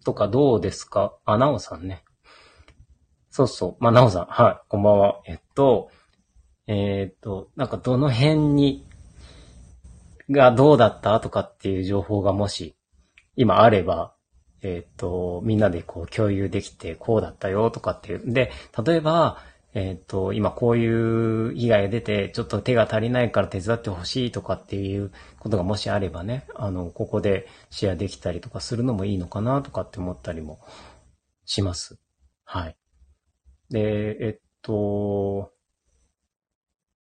[0.05, 1.17] とかどうですか？
[1.25, 2.05] あ、なおさんね。
[3.31, 3.85] そうそう。
[3.85, 4.27] まあ、なおさん。
[4.27, 4.61] はい。
[4.69, 5.21] こんばんは。
[5.27, 5.91] えっと、
[6.67, 8.88] えっ、と、なんかどの辺に、
[10.31, 12.75] がどうだったとかっていう情報がもし、
[13.37, 14.15] 今あれば、
[14.63, 18.33] えっ、と、みんなでこう共有できて、こうだったよとかっていう。
[18.33, 18.51] で、
[18.85, 19.39] 例えば、
[19.75, 30.59] えっ、と、今こういう被害が出て、ちょっと手が足りないから手伝ってほしいとかっていうことがもしあればね、あの、ここでシェアできたりとかするのもいいのかなとかって思ったりも
[31.45, 31.99] します。
[32.45, 32.77] はい。
[33.71, 35.53] で、えっと、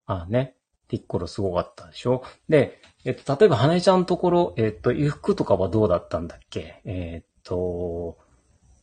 [0.06, 0.57] あね、
[0.88, 2.24] ピッコロすごかったでしょ？
[2.50, 6.82] で、えっと、例えば、花江ちゃんのところ、えっと、衣服とかはどうだったんだっけ？
[6.86, 8.18] えっと、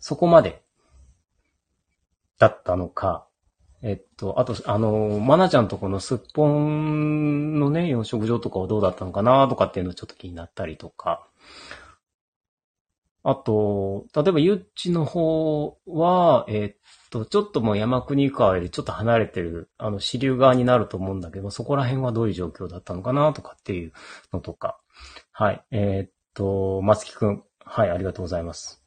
[0.01, 0.63] そこまで
[2.39, 3.27] だったのか、
[3.83, 11.27] えっと、あと、あの、まなちゃんとこのすっぽんのね、養殖場とかはどうだったのかなとかっていうのちょっと気になったりとか。
[13.23, 23.93] あと、例えばゆっちの方は、えっと、ちょっともう山国川よりちょっと離れてる、あの、支流側になると思うんだけど、そこら辺はどういう状況だったのかなとかっていう
[24.33, 24.81] のとか。
[25.31, 25.65] はい。
[25.71, 27.45] えー、っと、松木くん。
[27.65, 28.83] はい、ありがとうございます。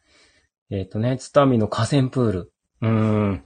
[0.70, 2.52] えー、っとね、津波の河川プール。
[2.82, 3.44] うーん。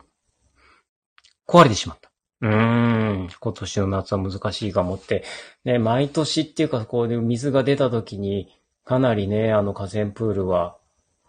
[1.48, 2.12] 壊れてしまった。
[2.42, 5.24] うーん、今年の夏は難しいかもって。
[5.64, 8.50] ね、毎年っていうか、こういう水が出た時に、
[8.84, 10.78] かなりね、あの河川プールは、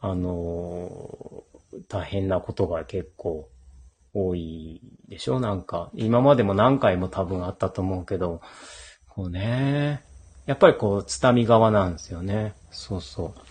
[0.00, 1.51] あのー、
[1.88, 3.48] 大変なことが結構
[4.14, 5.40] 多いでしょ？
[5.40, 8.40] なんか、今までも何回も多分あったと思うけど、
[9.08, 10.02] こうね、
[10.46, 12.54] やっぱりこう、津波側なんですよね。
[12.70, 13.34] そうそう。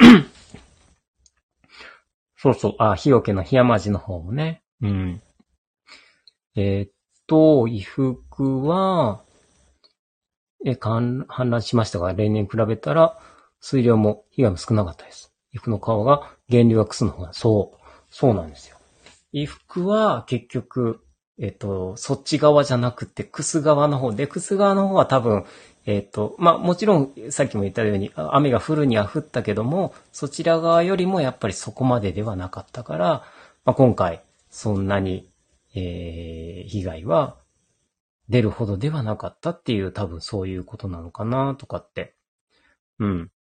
[2.37, 2.75] そうそう。
[2.79, 4.63] あ、日よけの檜山寺の方もね。
[4.81, 5.21] うん。
[6.55, 6.91] えー、っ
[7.27, 9.23] と、衣服は、
[10.65, 13.17] え、氾濫しましたが、例年比べたら、
[13.61, 15.31] 水量も被害も少なかったです。
[15.53, 17.77] 衣服の皮が、原流がクスの方が、そう、
[18.11, 18.77] そうなんですよ。
[19.31, 21.01] 衣服は結局、
[21.39, 25.45] えっと、そっち側じゃなくて、クス側の方で、クス側の方は多分、
[25.87, 33.07] えっと、まあ、もちろん、さっきも言ったように、雨が降るには降ったけども、そちら側よりもやっぱりそこまでではなかったから、
[33.65, 34.21] まあ、今回、
[34.51, 35.31] そんなに
[35.73, 37.37] えー、被害は
[38.29, 42.15] 出るほどではなかったっていう多分そういうことなのかなとかって、
[42.99, 43.31] うん、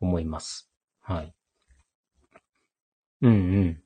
[0.00, 0.70] 思います。
[1.00, 1.35] はい。
[3.22, 3.82] うんうん。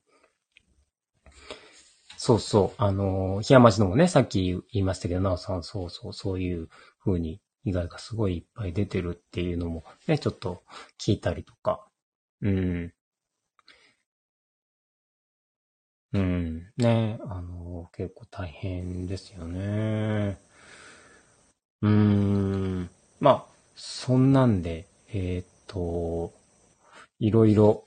[2.17, 2.81] そうそう。
[2.81, 6.69] あの、檜山町のもね、さっき言いましたけど、なおさん、そうそう、そういう
[7.03, 10.63] 風に被害がすごいいっぱい出てるっていうのもね、ちょっと
[10.99, 11.85] 聞いたりとか、
[12.41, 12.93] うん。
[16.13, 16.71] うん。
[16.77, 17.19] ね。
[17.27, 20.37] あの、結構大変ですよね。
[21.81, 22.89] うーん。
[23.19, 26.33] まあ、そんなんで、えーっと、
[27.19, 27.85] いろいろ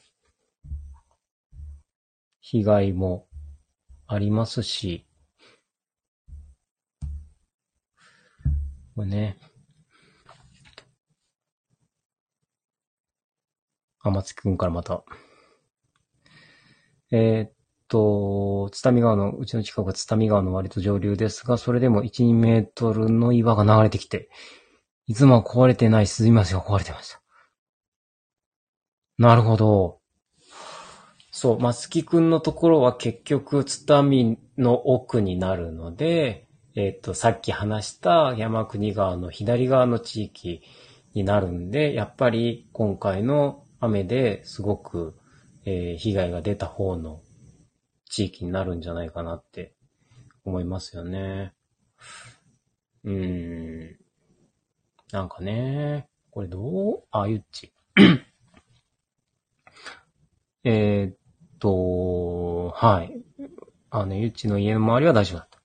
[2.47, 3.27] 被害も
[4.07, 5.07] ありますし、
[8.95, 9.39] これね。
[14.01, 15.05] あ、松木くんからまた。
[17.11, 17.53] えーっ
[17.89, 24.29] と、津波川の、うちの近くは津波川の割と上流ですが、それでも1、2メートルの岩が流れてきて、
[25.07, 27.23] いつもは壊れてない鈴橋が壊れてました。
[29.17, 30.04] なるほど。
[31.37, 40.63] そう、松木くんのところは結局津波の奥になるので、えっ、と、さっき話した山国川の左側の地域
[41.13, 45.17] になるんで、やっぱり今回の雨ですごく、
[45.65, 47.21] えー、被害が出た方の
[48.09, 49.75] 地域になるんじゃないかなって
[50.45, 51.53] 思いますよね。
[53.03, 53.97] うーん。
[55.11, 57.03] なんかね、これどう？
[57.11, 57.73] あ、ゆっち。
[60.63, 61.24] えっ
[61.59, 63.23] と、はい。
[63.91, 65.59] あの、ゆっちの家の周りは大丈夫だった。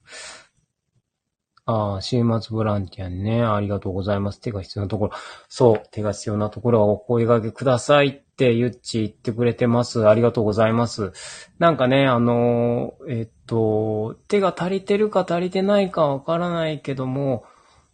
[1.72, 4.42] ああ、週末ボランティアにね、ありがとうございます。
[4.42, 5.12] 手が必要なところ。
[5.48, 10.08] そう、手が必要なところはお声掛けくださいってゆっち言ってくれてます。
[10.08, 11.14] ありがとうございます。
[11.60, 17.46] なんかね、あの、えっと、手が足りてるか足りてないかわからないけども、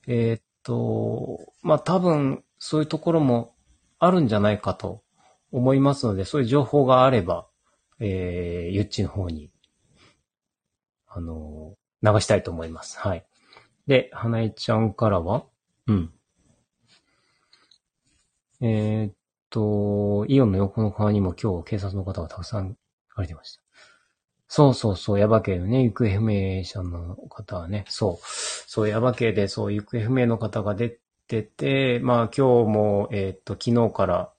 [0.08, 3.55] えっと、まあ、多分、そういうところも
[3.99, 5.03] あるんじゃないかと
[5.51, 7.47] 思いますので、そういう情報があれば、
[7.99, 9.49] えー、ゆっちの方に、
[11.08, 12.99] あの、流したいと思います。
[12.99, 13.25] はい。
[13.88, 15.45] で、花江ちゃんからは
[15.88, 16.13] うん。
[18.62, 19.13] えー、っ
[19.49, 22.77] と、イオンの横の川にも今日警察の方がたくさん
[23.15, 23.62] 歩いてました。
[24.47, 28.25] そうそうそう、ヤバ系のね、行方不明者の方はね、そう、
[28.67, 34.31] そう、ヤバ系で、そう、行方不明の方が出てて、まあ今日も、えー、っと、昨日から、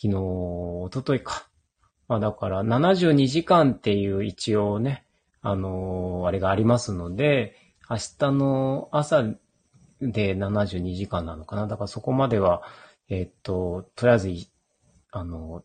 [0.00, 1.48] 昨日、おとといか。
[2.08, 5.04] まあだから、72時間っていう一応ね、
[5.42, 7.56] あのー、あれがありますので、
[7.88, 9.22] 明日の朝
[10.00, 11.66] で72時間なのかな。
[11.66, 12.62] だからそこまでは、
[13.08, 14.30] え、っと、とりあえず、
[15.12, 15.62] あの、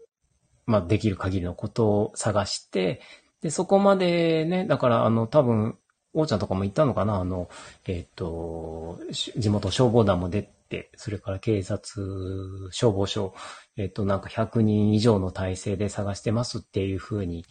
[0.66, 3.02] まあ、できる限りのことを探して、
[3.42, 5.78] で、そこまでね、だから、あの、多分、
[6.14, 7.50] おうちゃんとかも言ったのかなあの、
[7.86, 13.36] えっ、と、地元消防団も出てて、それから警察、消防署、
[13.76, 17.46] えっ、と、なんか100人以上の体制で探してますっていうふうに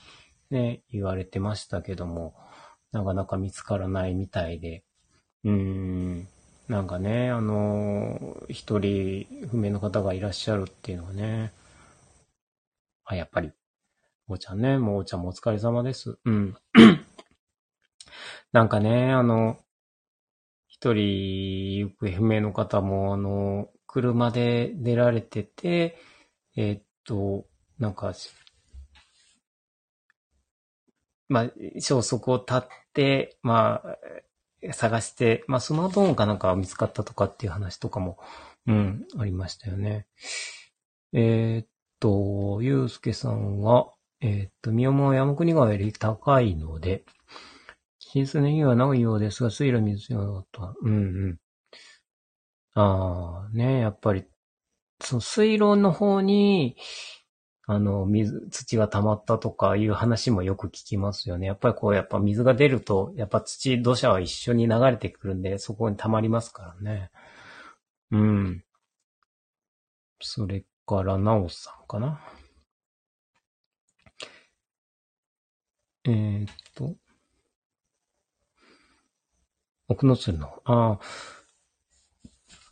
[0.50, 2.34] ね、言われてましたけども、
[2.92, 4.84] なかなか見つからないみたいで、
[5.44, 6.28] うーん、
[6.68, 11.52] なんかね、あの、一人不明の方がいらっしゃるっていうのはね、
[13.04, 13.52] あ、やっぱり、
[14.28, 16.18] おーちゃんね、もうおーちゃんもお疲れ様です。
[16.24, 16.56] うん。
[18.52, 19.58] なんかね、あの、
[20.80, 25.98] 一人行方不明の方も、あの、車で出られてて、
[26.56, 27.44] え、っと、
[27.78, 28.14] なんか、
[31.28, 32.62] まあ、消息を絶っ
[32.94, 33.82] て、ま
[34.64, 38.18] あ、探して、まあ、スマートフォンかなんか見つかったとかっていう話とかも、
[38.66, 40.06] うん、ありましたよね。
[41.12, 41.66] えー、っ
[41.98, 47.04] と、ゆうすけさんは、えー、っと、宮本山国川より高いので、
[48.12, 50.74] 新数ネギはないようですが、水路水よと。
[50.82, 50.96] うんう
[51.28, 51.38] ん。
[52.74, 54.24] ああ、ね、やっぱり、
[55.00, 56.76] その水路の方に、
[57.68, 61.46] あの、水、土が溜まったとかいう話もよく聞きますよね。
[61.46, 67.12] やっぱりこう、やっぱ水が出ると、やっぱ土、土砂は一緒に流れてくるんで、そこに溜まりますからね。
[68.10, 68.64] うん。
[70.20, 72.20] それから、なおさんかな。
[76.04, 76.96] えー、っと。
[79.90, 80.98] 奥の鶴の、ああ、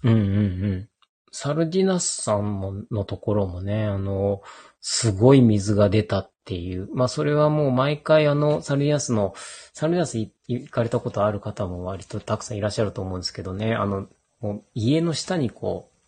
[0.04, 0.22] うんうんう
[0.68, 0.88] ん。
[1.32, 4.40] サルディナスさんものところもね、あの、
[4.80, 6.88] すごい水が出たっていう。
[6.94, 9.34] まあそれはもう毎回あの、サルディナスの、
[9.74, 14.06] サルディナス行かれたことある方も割とたくさんいらっしゃると思うんですけどね、あの、
[14.40, 15.98] もう家の下にこう、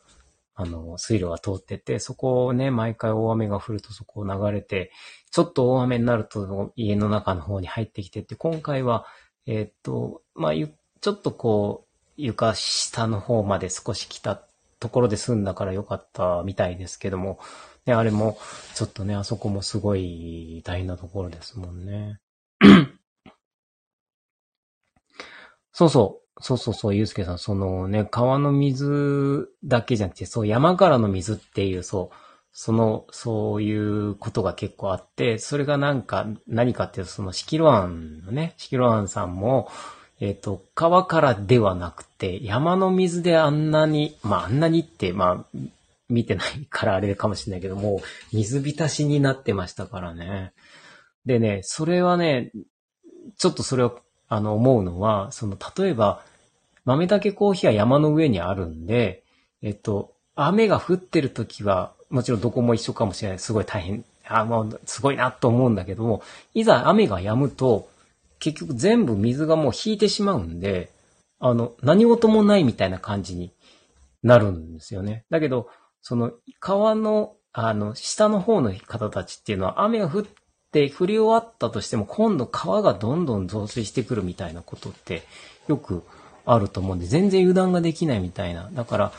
[0.55, 4.93] あの、水路が通ってて、そこをね、毎回大雨が降るとそこを流れて、
[5.33, 9.07] ちょっと大雨になると家の中の方に入ってきてって、今回は、
[9.47, 10.53] えー、っと、まあ、
[11.01, 14.43] ちょっとこう、床下の方まで少し来た
[14.79, 17.39] ところで済んだからよかったみたいですけども、
[17.87, 18.39] ね、あれも、
[18.75, 22.21] ちょっとね、あそこもすごい大変なところですもんね。
[25.73, 26.21] そうそう。
[26.43, 32.17] そうそうそう、ゆうすけさん、そのね、川の水だけじゃなくて、そう、山からの水っていう、そう、
[32.53, 39.71] その、そういうことが結構あって、それがなんか、何かっていうと、その、シキロアンのね、シキロアンさんも、
[40.21, 45.59] えっ、ー、と、川からではなくて、山の水であんなに、まあ、あんなにって、まあ、
[46.11, 48.03] 見てないからあれかもしれないけども、
[48.33, 50.53] 水浸しになってましたからね。
[51.25, 52.53] でね、それはね、
[53.39, 56.23] ちょっとそれを、あの、思うのは、その、例えば、
[56.85, 59.23] 豆だけコーヒーは山の上にあるんで、
[59.63, 63.39] えっと、雨が降ってる時は、もちろんどこも一緒かもしれない。
[63.39, 64.05] すごい大変。
[64.27, 66.23] あ、もう、すごいなと思うんだけども、
[66.55, 67.89] いざ雨が止むと、
[68.41, 70.91] 結局全部水がもう引いてしまうんで、
[71.39, 73.53] あの、何事もないみたいな感じに
[74.23, 75.25] なるんですよね。
[75.31, 75.69] だけど、
[76.03, 80.25] その川の、あの、下の方の方たちっていうのは雨が降っ
[80.73, 85.23] て降り終わったとしても今度川がどんどん増水してくるみたいなことって
[85.69, 86.05] よく
[86.45, 88.71] あると思うんで、全然油断ができないみたいな。
[88.73, 89.13] だから、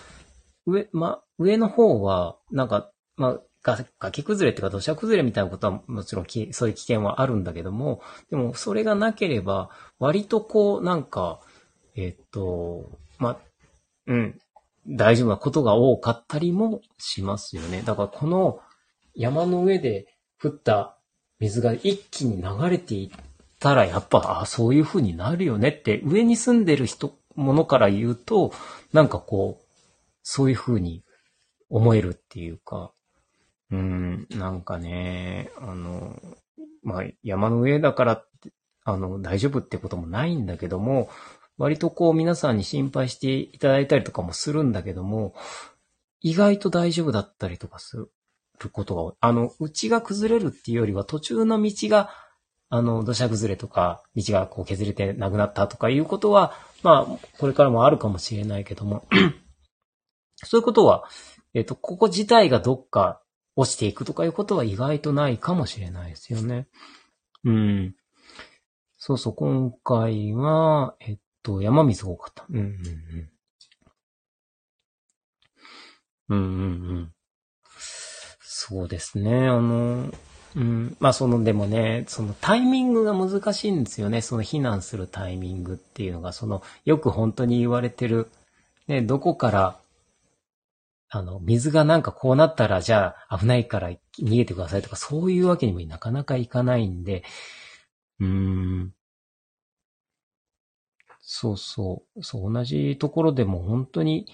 [0.65, 11.39] 上、ま、上の方は、なんか、ま崖崩れっていうか土砂崩れみたいなことはもちろんそういう危険はあるんだけども、でもそれがなければ、割とこう、なんか、
[11.95, 12.89] えっと、
[13.19, 13.37] ま、
[14.07, 14.39] うん、
[14.87, 17.83] 大丈夫なことが多かったりもしますよね。
[17.83, 18.59] だからこの
[19.13, 20.07] 山の上で
[20.41, 20.97] 降った
[21.39, 23.19] 水が一気に流れていっ
[23.59, 28.51] たら、やっぱ、あそういう風になるよねって、上に住んでる人、ものから言うと、
[28.91, 29.65] なんかこう、
[30.23, 31.03] そういう風に
[31.69, 32.91] 思えるっていうか、
[33.71, 36.19] うん、なんかね、あの、
[36.83, 38.23] まあ、山の上だから
[38.83, 41.09] あの、大丈夫ってこともないんだけども、
[41.57, 45.35] 割とこう皆さんに心配していただいたりとかもするんだけども、
[46.19, 52.09] 意外と大丈夫だったりとかすることが、あの、うちが崩れるっていうよりは途中の道が、
[52.69, 56.53] あの、土砂崩れとか、道がこう削れてなくなったとかいうことは、
[56.83, 59.05] まあ、これからもあるかもしれないけども、
[60.37, 61.03] そういうことは、
[61.53, 63.20] えっ、と、ここ自体がどっか
[63.55, 66.67] 落ちていくとかいうことは意外とないかもしれないですよね。
[67.43, 67.95] うん。
[68.97, 72.45] そうそう、今回は、えっと、山水が多かった。
[72.49, 73.31] うんうんうん。
[76.29, 77.13] うんうんうん。
[78.39, 79.47] そうですね。
[79.47, 80.11] あの、
[80.55, 80.95] うん。
[80.99, 84.21] まあ、その、でもね、そのタイミングが難しいんですよね。
[84.21, 88.29] その避難するタイミングっていうのが、その、よく本当に言われてる、
[88.87, 89.80] ね、どこから、
[91.13, 93.99] あの、水がなんかこうなったら、じゃあ危ないから逃
[94.37, 97.23] げてくださいとか、そういうわけにもなかなかいかないんで、
[98.19, 98.27] うー
[98.85, 98.93] ん。
[101.21, 102.23] そうそう。
[102.23, 104.25] そう、同じところでも本当に、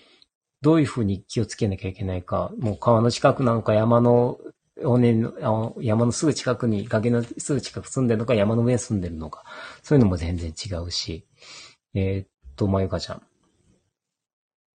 [0.61, 4.39] どういうふうに気をつけなきゃいけないか、もう川の近くなんか山の、
[4.77, 9.43] の山のすぐ近くに、崖のすぐ近く住んでるのか、山の上に住んでるのか、
[9.83, 11.25] そういうのも全然違うし。
[11.95, 13.21] えー、っと、まゆかちゃん。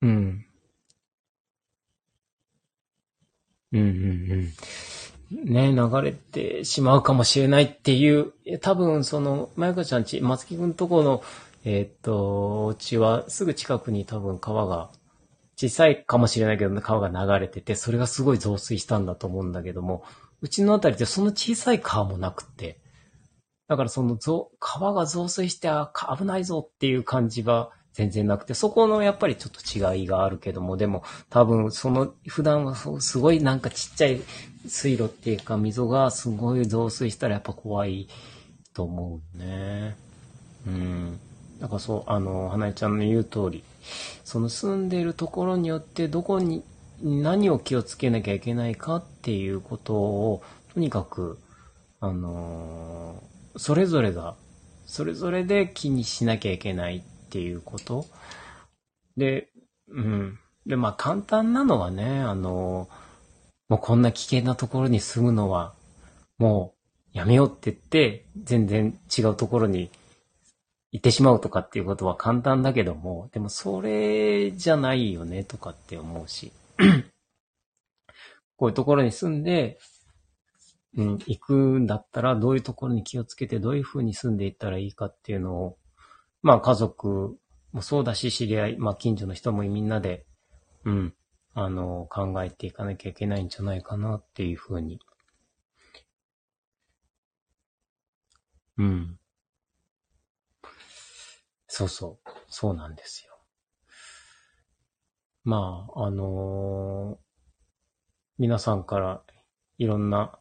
[0.03, 0.47] うん。
[3.73, 4.53] うんうん
[5.33, 5.53] うん。
[5.53, 11.23] ね、流れてしまうかもしれないっていう、多分その、まゆかちゃんち、松木くんとこの、
[11.65, 14.91] えー、っと、うちはすぐ近くに多分川が、
[15.57, 20.05] 小さいかもしれないけど、川が流れてて、それがすごい増水したんだと思うんだけども、
[20.41, 22.81] うちのあたりってその小さい川もなくて、
[23.69, 24.19] だからその
[24.59, 25.71] 川が増水して
[26.19, 34.21] 危ないぞっていう感じが全然なくて、そこのやっぱりちょっと違いがあるけども、でも多分その普段はすごいなんかちっちゃい
[34.67, 38.09] 水路っていうか溝がすごい増水したらやっぱ怖い
[38.75, 39.97] と思うね。
[40.67, 41.19] うん。
[41.61, 43.63] だからそう、あの、花江ちゃんの言う通り、
[44.25, 46.65] その住んでいるところによってどこに
[47.03, 51.39] 何を気をつけなきゃいけないかっていうことを、とにかく、
[52.01, 53.23] あの
[53.57, 54.35] それぞれが、
[54.87, 57.03] それぞれで気にしなきゃいけない
[57.33, 58.05] っていうこと？
[59.17, 59.49] で、
[59.89, 60.39] うん。
[60.67, 62.91] で、まあ簡単なのはね、あの、
[63.71, 65.73] もうこんな危険なところに住むのは、
[66.37, 66.75] も
[67.15, 69.91] うやめようって言って、全然違うところに
[70.91, 76.53] 行ってしまうとかっていうことは簡単だけども、でもそれじゃないよねとかって思うし。
[78.57, 79.79] こういうところに住んで、
[80.99, 85.79] うん、行くんだったらどういうところに気をつけてどういうふうに住んでいったらいいかっていうのを
[86.43, 87.39] まあ家族
[87.73, 90.27] もそうだし、知り合い、まあ近所の人もみんなで、
[90.85, 91.15] うん、
[91.55, 94.99] あの、考えていかなきゃいけないんじゃないかなっていうふうに。
[98.79, 99.19] うん。
[101.69, 102.31] そうそう。
[102.49, 103.39] そうなんですよ。
[105.45, 107.25] まあ、あのー、
[108.39, 109.23] 皆さんから
[109.79, 110.39] いろんな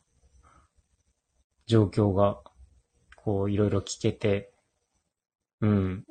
[1.66, 2.42] 状況が、
[3.16, 4.54] こう、いろいろ聞けて、
[5.62, 6.06] うん。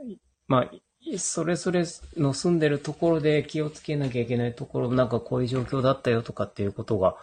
[0.47, 0.71] まあ、
[1.19, 1.85] それぞれ
[2.17, 7.17] の住んでるところで気をつけなきゃいけないところ、なんかこういう状況だったよとかっていうことが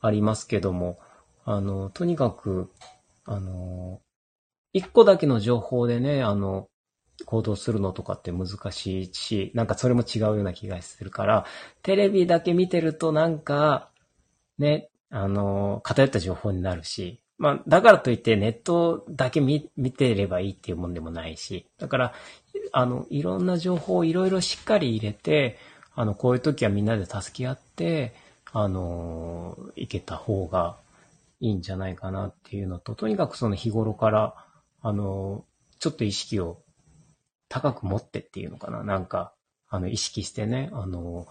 [0.00, 0.98] ありますけども、
[1.44, 2.70] あの、とにかく、
[3.24, 4.00] あの、
[4.72, 6.68] 一個だけの情報でね、あの、
[7.26, 11.46] 行動するのとかって難しいし、なんかそれも違うような気がするから、
[11.82, 13.90] テレビだけ見てるとなんか、
[14.58, 22.14] ね、あの、偏った情報になるし、まあ、だからといってネットだけ見見てればいいっていうもんでもないし、だから、
[22.72, 25.58] あの、いろんな情報をいろいろしっかり入れて、
[25.94, 28.14] あの、こういう時はみんなで助け合って、
[28.52, 30.78] あの、いけた方が
[31.40, 34.34] いいんじゃないかなっていうのと、とにかくその日頃から、
[34.80, 35.44] あの、
[35.78, 36.62] ちょっと意識を
[37.48, 38.84] 高く持ってっていうのかな。
[38.84, 39.34] なんか、
[39.68, 41.26] あの、意識してね、あの、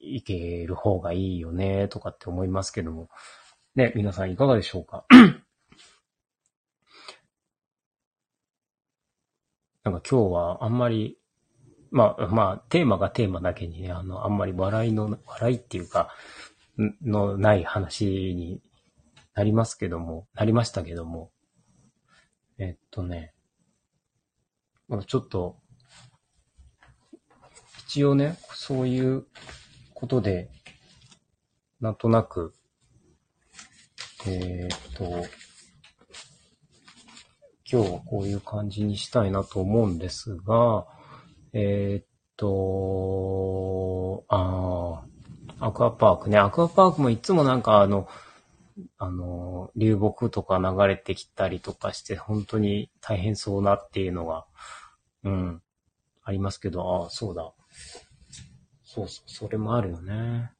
[0.00, 3.08] いける方がいいよね、とかって思いますけども、
[3.74, 5.04] ね、皆さんいかがでしょうか？
[9.82, 11.18] なんか今日はあんまり、
[11.90, 16.10] まあ、まあ、テーマがテーマだけにね、あの、あんまり笑いの、笑いっていうか、
[17.02, 18.62] のない話に
[19.34, 21.32] なりますけども、なりましたけども、
[22.58, 23.34] えっとね、
[24.88, 25.58] まあ、ちょっと、
[27.86, 29.26] 一応ね、そういう
[29.94, 30.48] ことで、
[31.80, 32.54] なんとなく、
[34.26, 35.04] えー、っと、
[37.70, 40.86] 今日はこういう感じにしたいなと思うんですが、
[41.52, 42.06] えー、っ
[42.36, 45.04] と、あ
[45.60, 46.38] アクアパークね。
[46.38, 48.08] アクアパークもいつもなんかあの、
[48.96, 54.46] あの、流木とか流れてきたりとかして、本当に大変そうなっていうのが、
[55.22, 55.62] うん、
[56.22, 57.52] ありますけど、ああ、そうだ。
[58.84, 60.53] そうそう、それもあるよね。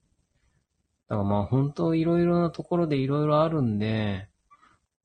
[1.08, 4.28] だからまあ本当いろいろなところでいろいろあるんで、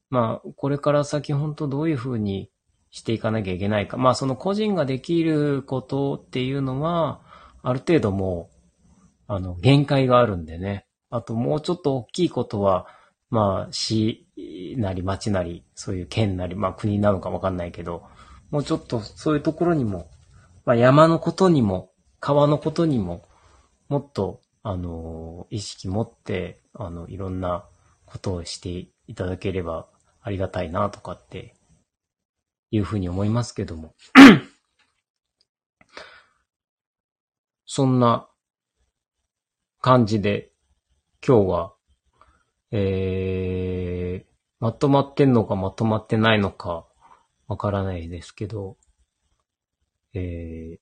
[0.09, 2.49] まあこれから先本当どういうふうに
[2.91, 3.97] していかなきゃいけないか。
[3.97, 7.21] まあその個人ができることっていうのは、
[7.61, 8.55] ある程度もう、
[9.27, 10.85] あの、限界があるんでね。
[11.09, 12.87] あともうちょっと大きいことは、
[13.29, 14.27] まあ、市
[14.77, 18.03] なり町なり、そういう県なり、まあ国なのかわかんないけど、
[18.49, 20.09] もうちょっとそういうところにも、
[20.65, 23.23] まあ山のことにも、川のことにも、
[23.87, 27.65] もっと、あの、意識持って、あの、いろんな
[28.05, 29.87] ことをしていただければ
[30.21, 31.55] ありがたいなとかって
[32.71, 33.95] いうふうに思いますけども。
[37.65, 38.27] そんな
[39.79, 40.51] 感じで
[41.25, 41.73] 今日は、
[42.71, 44.29] えー、
[44.59, 46.85] まとまってんのかまとまってないのか
[47.47, 48.77] わからないですけど、
[50.13, 50.79] えー、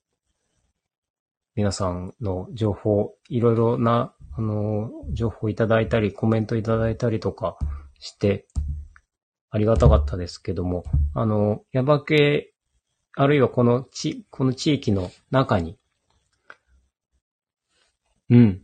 [1.57, 7.57] 皆さんの情報、いろいろな、あの、情報いただいたり、コメントいただいたりとか
[7.97, 8.45] して、
[9.49, 10.83] ありがたかったですけども、
[11.15, 12.53] あの、ヤバ系、
[13.15, 15.79] あるいはこの地、この地域の中に、
[18.29, 18.61] うん。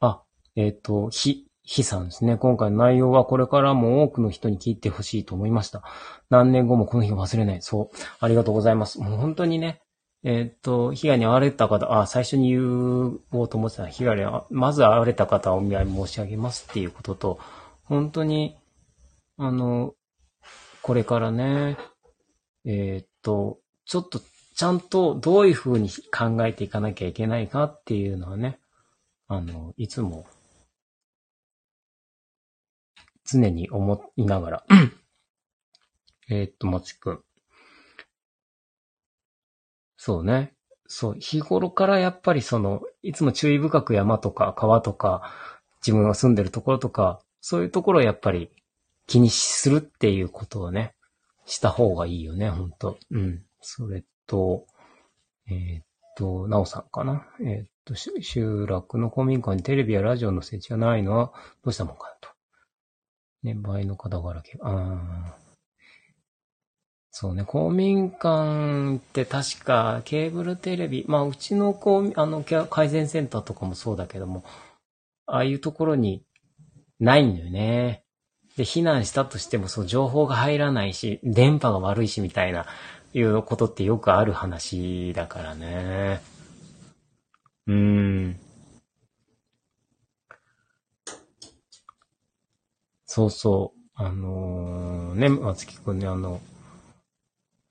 [0.00, 0.22] あ、
[0.54, 2.36] えっ、ー、と、ひ、ひさんですね。
[2.36, 5.82] 今回の内容はこれからも多くの人に聞いてほしいと思いました。
[6.28, 7.62] 何年後もこの日を忘れない。
[7.62, 7.96] そう。
[8.20, 9.00] ありがとうございます。
[9.00, 9.80] もう本当にね、
[10.24, 17.40] えっ、と、被害に遭われた方、あ、最初に言おうと思ってた被害に、まず遭われた方はお見舞い申し上げますっていうことと、
[17.84, 18.56] 本当に、
[19.36, 19.94] あの、
[20.82, 21.76] これからね、
[22.64, 24.20] えっ、と、ちょっと
[24.58, 28.58] ちゃんとどういうふうに考えていかなきゃいけないかっていうのはね、
[29.28, 30.26] あの、いつも
[33.24, 34.64] 常に思いながら
[36.28, 37.24] えっと、もちくん。
[39.98, 40.54] そうね。
[40.86, 45.30] そう、日頃からやっぱりその、いつも注意深く山とか川とか、
[45.86, 48.50] 自分が住んでるところとか、そういうところをやっぱり
[49.06, 50.94] 気にするっていうことをね、
[51.44, 52.98] した方がいいよね、ほんと。
[53.10, 53.42] うん。
[53.60, 54.66] それと、
[55.50, 55.84] えー、っ
[56.16, 57.26] と、なおさんかな？
[57.40, 61.32] えー、っと、集落の公民館にテレビやラジオの設置がないのは
[61.64, 62.28] どうしたもんかなと。
[63.42, 65.36] ね、倍の方からけ、あ
[67.10, 74.44] そうね、公民館って確かケーブルテレビ、まあうちの公あの改善センターとかもそうだけども、
[75.26, 76.22] ああいうところに
[77.00, 78.04] ないんだよね。
[78.56, 82.66] で、避難したとしてもそう情報が入らないし、電波が悪いしみたいな
[83.14, 86.20] いうことってよくある話だからね。
[87.66, 88.36] うーん。
[93.06, 93.78] そうそう。
[93.94, 96.40] あのー、ね、松木くんね、あの、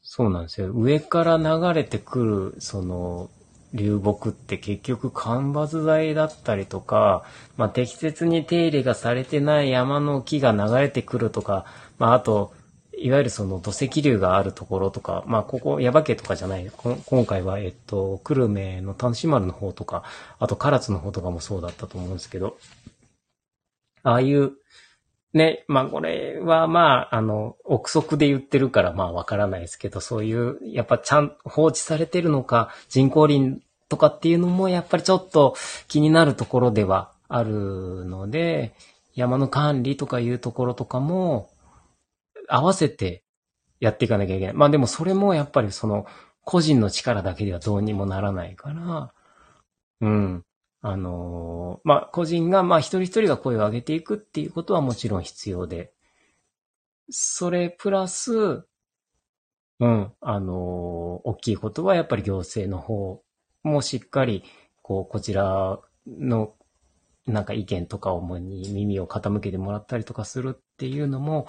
[0.10, 0.72] そうなんですよ。
[0.72, 3.30] 上から流れてくる、その、
[3.74, 7.26] 流木って結局間伐材だったりとか、
[7.58, 11.66] まあ、適切に手入れがされてない山の木が流れてくるとか、
[12.00, 12.54] まあ、あと、
[12.98, 20.04] いわゆるその土石流があるところとか、まあ、ここ、耶馬家とかじゃない、今回は、えっと、久留米の丹志丸の方とか、
[20.40, 22.58] あと唐津の方とかもそうだったと思うんですけど、
[24.04, 24.54] ああいう、
[25.38, 35.56] ね、まあこれはまあ、あの、憶測で言ってるからまあわからないですけど、そういう、やっぱちゃん、放置されてるのか、人工林とかっていうのもやっぱりちょっと
[35.88, 38.74] 気になるところではあるので、
[39.16, 41.50] 山の管理とかいうところとかも、
[42.50, 43.24] 合わせて
[43.80, 44.54] やっていかなきゃいけない。
[44.54, 46.06] まあでもそれもやっぱりその
[46.44, 49.14] 個人の力だけではどうにもならないから、
[50.02, 50.44] うん。
[50.90, 55.92] あのー、まあ個人が、まあ一人一人が声を上げていくっていうことはもちろん必要で、
[57.10, 58.66] それプラス、
[59.80, 60.56] うん、あのー、
[61.26, 63.22] 大きいことはやっぱり行政の方
[63.64, 64.46] もしっかり、
[64.82, 65.78] こう、こちら
[66.08, 66.54] の
[67.26, 71.48] なんか意見とかをに耳を傾けてもらったりとかするっていうのも、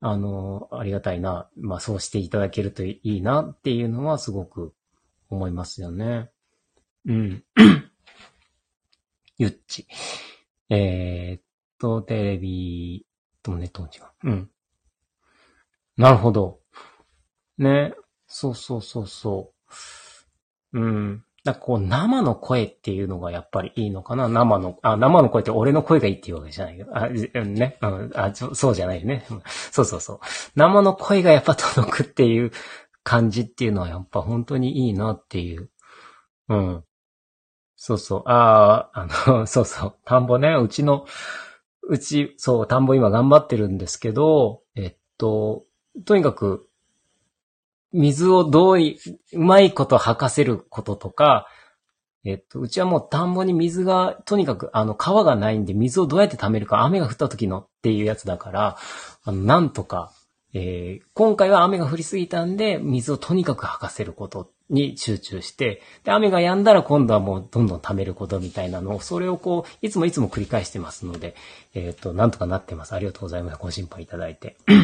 [0.00, 4.74] あの、ありがたいな、まあそうしていただけるといいなっていうのはすごく
[5.30, 6.28] 思いますよね。
[7.06, 7.42] うん。
[9.36, 9.86] ゆっち。
[10.70, 11.42] えー、っ
[11.78, 13.06] と、テレビ
[13.42, 14.30] とネットの違う。
[14.30, 14.50] うん。
[15.96, 16.60] なるほど。
[17.58, 17.94] ね。
[18.26, 19.52] そうそうそうそ
[20.72, 20.80] う。
[20.80, 21.24] うん。
[21.44, 29.26] だこう、生の声っていうのがやっぱりいいのかな生の、あ、生の声って俺の声がいいっていうわけじゃないけど、あ、ね、うん、あそうじゃないよね。
[29.70, 30.20] そうそうそう。
[30.56, 32.50] 生の声がやっぱ届くっていう
[33.02, 35.70] 感じっていうのはやっぱ本当にいいなっていう。
[36.48, 36.84] うん。
[37.86, 38.22] そうそう。
[38.24, 39.94] ああ、あの、 そうそう。
[40.06, 41.04] 田んぼね、うちの、
[41.82, 45.66] うち、そう、田んぼ今頑張ってるんですけど、えっと、
[46.06, 46.66] とにかく、
[47.92, 48.98] 水をどうい、
[49.34, 51.46] うまいこと吐かせることとか、
[52.24, 58.78] えっと、うちはもう田んぼに水が、とにかく、あの、川がないんで、水をどうやって貯めるか、雨が降った時のっていうやつだから、
[59.24, 60.14] あの、なんとか、
[60.54, 71.34] えー、今回は雨が降りすぎたんで、水をとにかく吐かせることに集中して、で、雨が止んだら今度はもうどんどん貯めることみたいなのを、それをこう、いつもいつも繰り返してますので、
[71.74, 72.94] えっ、ー、と、なんとかなってます。
[72.94, 73.58] ありがとうございます。
[73.58, 74.56] ご心配いただいて。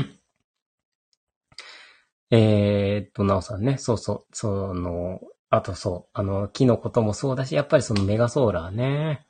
[2.31, 9.26] えっと、なおさんね、そうそう、その、あとそう、あの、木のこともそうだし、やっぱりそのメガソーラーね。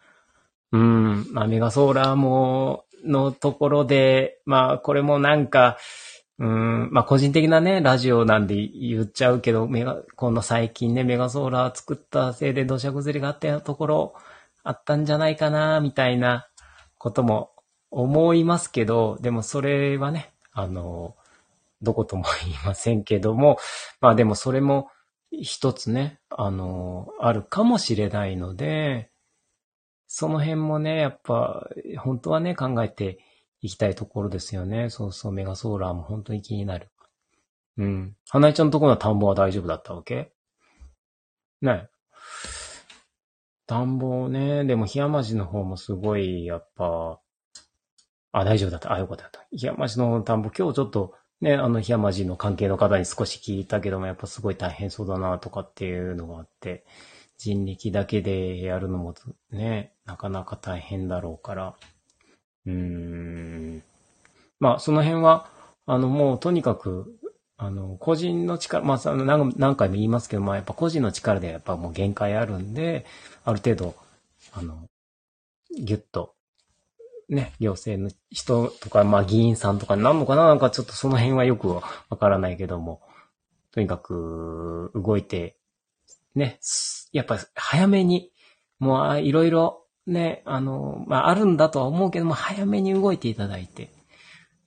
[0.72, 5.78] うん、まあメガソーラーも、のところで、まあこれもなんか、
[6.40, 14.14] うん、まあ個人的なね、ラジオなんで言っちゃうけど、メガ、この最近ね、メガソーラー作ったせいで土砂崩れがあったところ、
[14.64, 16.48] あったんじゃないかな、みたいな
[16.96, 17.50] ことも
[17.90, 21.14] 思いますけど、でもそれはね、あの、
[21.82, 23.58] どことも言いませんけども、
[24.00, 24.88] まあでもそれも
[25.30, 29.10] 一つね、あの、あるかもしれないので、
[30.06, 31.68] その辺もね、やっぱ、
[31.98, 33.18] 本当はね、考えて
[33.62, 34.90] いきたいところですよね。
[34.90, 36.88] そうそう、メガソーラーも本当に気になる。
[37.76, 38.16] うん。
[38.28, 40.32] 花江ちゃんのところの田んぼは大丈夫だったわけ？
[41.62, 41.88] ね
[43.66, 47.20] 田んぼね、でも檜山市の方もすごい、やっぱ、
[48.32, 48.92] あ、大丈夫だった。
[48.92, 49.30] あ、よかった。
[49.52, 56.84] 檜山市の田んぼ、今日ちょっと、ね、あの、檜山市の関係の方に少し聞いたけども、やっぱすごい大変そうだなとかっていうのがあって、
[57.38, 59.14] 人力だけでやるのも
[59.50, 61.76] ね、なかなか大変だろうから。
[62.66, 63.82] うん。
[64.58, 65.48] まあ、その辺は、
[65.86, 67.18] あの、もうとにかく、
[67.56, 73.06] あの、個人の力、まあ、何何回も言いますけど、まあ、やっぱ個人の力でやっぱもう限界あるんで、
[73.44, 73.94] ある程度、
[74.52, 74.88] あの、
[75.78, 76.34] ぎゅっと、
[77.28, 81.82] ね、行政の人とか、まあ、議員さんとかになるのかななんかちょっとその辺はよくわ
[82.18, 83.02] からないけども、
[83.72, 85.56] とにかく動いて
[86.34, 86.58] ね、
[87.12, 88.32] やっぱ早めに、
[88.78, 89.79] もういろいろ
[90.10, 93.90] ね、あの、まあ、あるんだとは思うけども、早めに動いていただいて、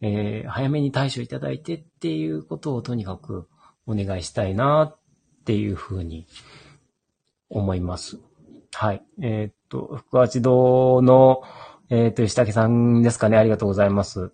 [0.02, 3.48] えー、早めに対処いただいてっていうことをとにかく
[3.86, 4.98] お願いしたいなっ
[5.46, 6.28] ていうふうに
[7.50, 8.20] 思います。
[8.74, 9.04] はい。
[9.22, 11.44] えー、っと、福八堂の、
[11.90, 13.38] えー、っと、吉武さんですかね。
[13.38, 14.32] ありがとうございます。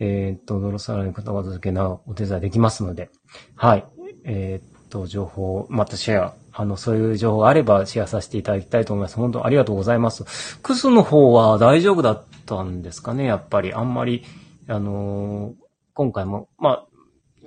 [0.00, 3.10] えー、っと、ドロサラに方々付けなお手伝いできますので。
[3.54, 3.86] はい。
[4.24, 9.14] えっと、情報、またシェアあの、そういう情報があればシェアさせていただきたいと思います。
[9.14, 10.58] 本当ありがとうございます。
[10.58, 13.26] クスの方は大丈夫だったんですかね？
[13.26, 13.72] やっぱり。
[13.72, 14.24] あんまり、
[14.66, 15.54] あのー、
[15.94, 16.86] 今回も、まあ、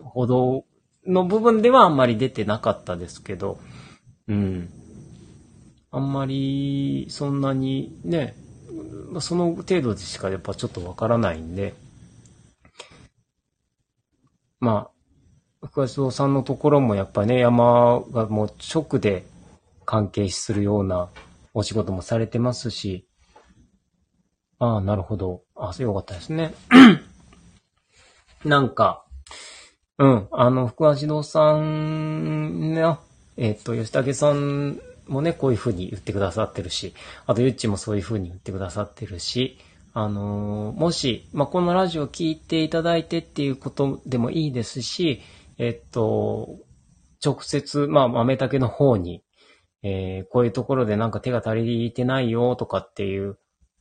[0.06, 0.64] 歩道
[1.06, 3.60] の部分ではあんまり出てなかったですけど、
[4.30, 4.70] うん。
[5.92, 8.34] あんまり、そんなにね、
[9.20, 11.74] その程度でしかやっぱちょっとわからないんで、
[14.62, 15.01] まあ、
[15.64, 19.26] 福橋さんのところもやっぱね、山がもう直で
[19.86, 21.10] 関係するような
[21.54, 23.08] お仕事もされてますし、
[24.58, 25.44] ああ、なるほど。
[25.56, 26.54] ああ、よかったですね。
[28.46, 29.06] なんか、
[29.98, 33.00] うん、あの、福橋堂さんの、
[33.38, 36.94] えっ、ー、と、吉武さんもね、こういうふうに言ってくださってるし、
[37.28, 39.60] あと、ゆっちもそういうふうに言ってくださってるし、
[39.94, 45.22] あのー、もし、まあ、このラジオ聞いていただいてっていうことでもいいですし、
[45.62, 46.58] えっと、
[47.24, 49.24] 直接、まあ、豆竹の方に、
[49.84, 53.38] えー、こういうところでなんか手が足りてないよとかっていう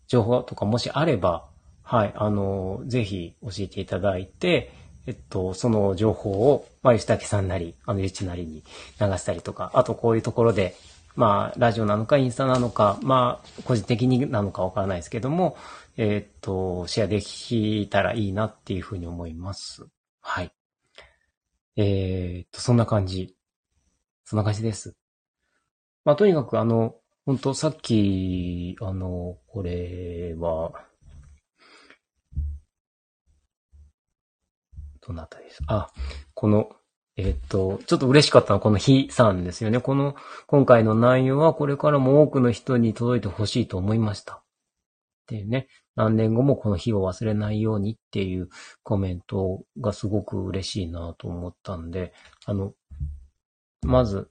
[0.06, 1.46] 情報とかもしあれば、
[1.82, 4.74] はい、あの、ぜひ教えていただいて、
[5.06, 8.62] えっと、その情報を、まあ、吉武さんなり、あの、ゆちなりに
[9.00, 10.74] 流したりとか、あとこういうところで、
[11.16, 15.56] まあ、ラジオなのか、インスタなのか、まあ、個人的になのかわからないですけども、
[15.96, 19.86] えっと、シェアできたらいいなっていうふうに思います。
[20.20, 20.52] はい。
[21.76, 23.36] えー、っと、そんな感じ。
[24.24, 24.96] そんな感じです。
[26.04, 26.94] まあ、とにかくあの、
[27.26, 30.72] 本当さっき、あの、これは、
[35.06, 35.90] どなたですあ、
[36.34, 36.70] この、
[37.16, 39.80] えっ、と、ちょっと嬉しかったのはこの日さんですよね。
[39.80, 40.14] この、
[40.46, 44.42] 今回の内容はこれからも多くの人に届いてほしいと思いました。
[45.30, 45.68] っていうね。
[45.94, 48.48] 何年後もこの日を忘れないようにっていう
[48.82, 52.12] コメントがすごく嬉しいなと思ったんで、
[52.46, 52.74] あの、
[53.82, 54.28] まず、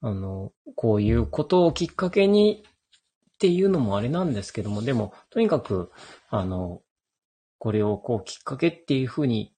[0.00, 5.90] あの、こういうことをきっかけにっていうのもあれなんですけども、でも、とにかく、
[6.28, 6.82] あの、
[7.58, 9.52] これをこうきっかけっていうふうに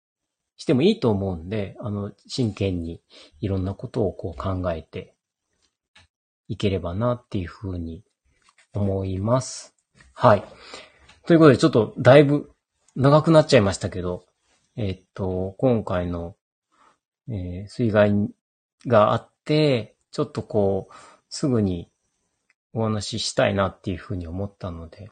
[0.56, 3.02] してもいいと思うんで、あの、真剣に
[3.40, 5.14] いろんなことをこう考えて
[6.48, 8.02] いければなっていうふうに
[8.72, 9.79] 思います。
[10.22, 10.44] はい。
[11.24, 12.52] ということで、ちょっとだいぶ
[12.94, 14.26] 長くなっちゃいましたけど、
[14.76, 16.36] え、っと、今回の、
[17.30, 18.12] えー、水害
[18.86, 20.94] があって、ちょっとこう、
[21.30, 21.90] すぐに
[22.74, 25.10] お話ししたいなっていうふうに思ったので、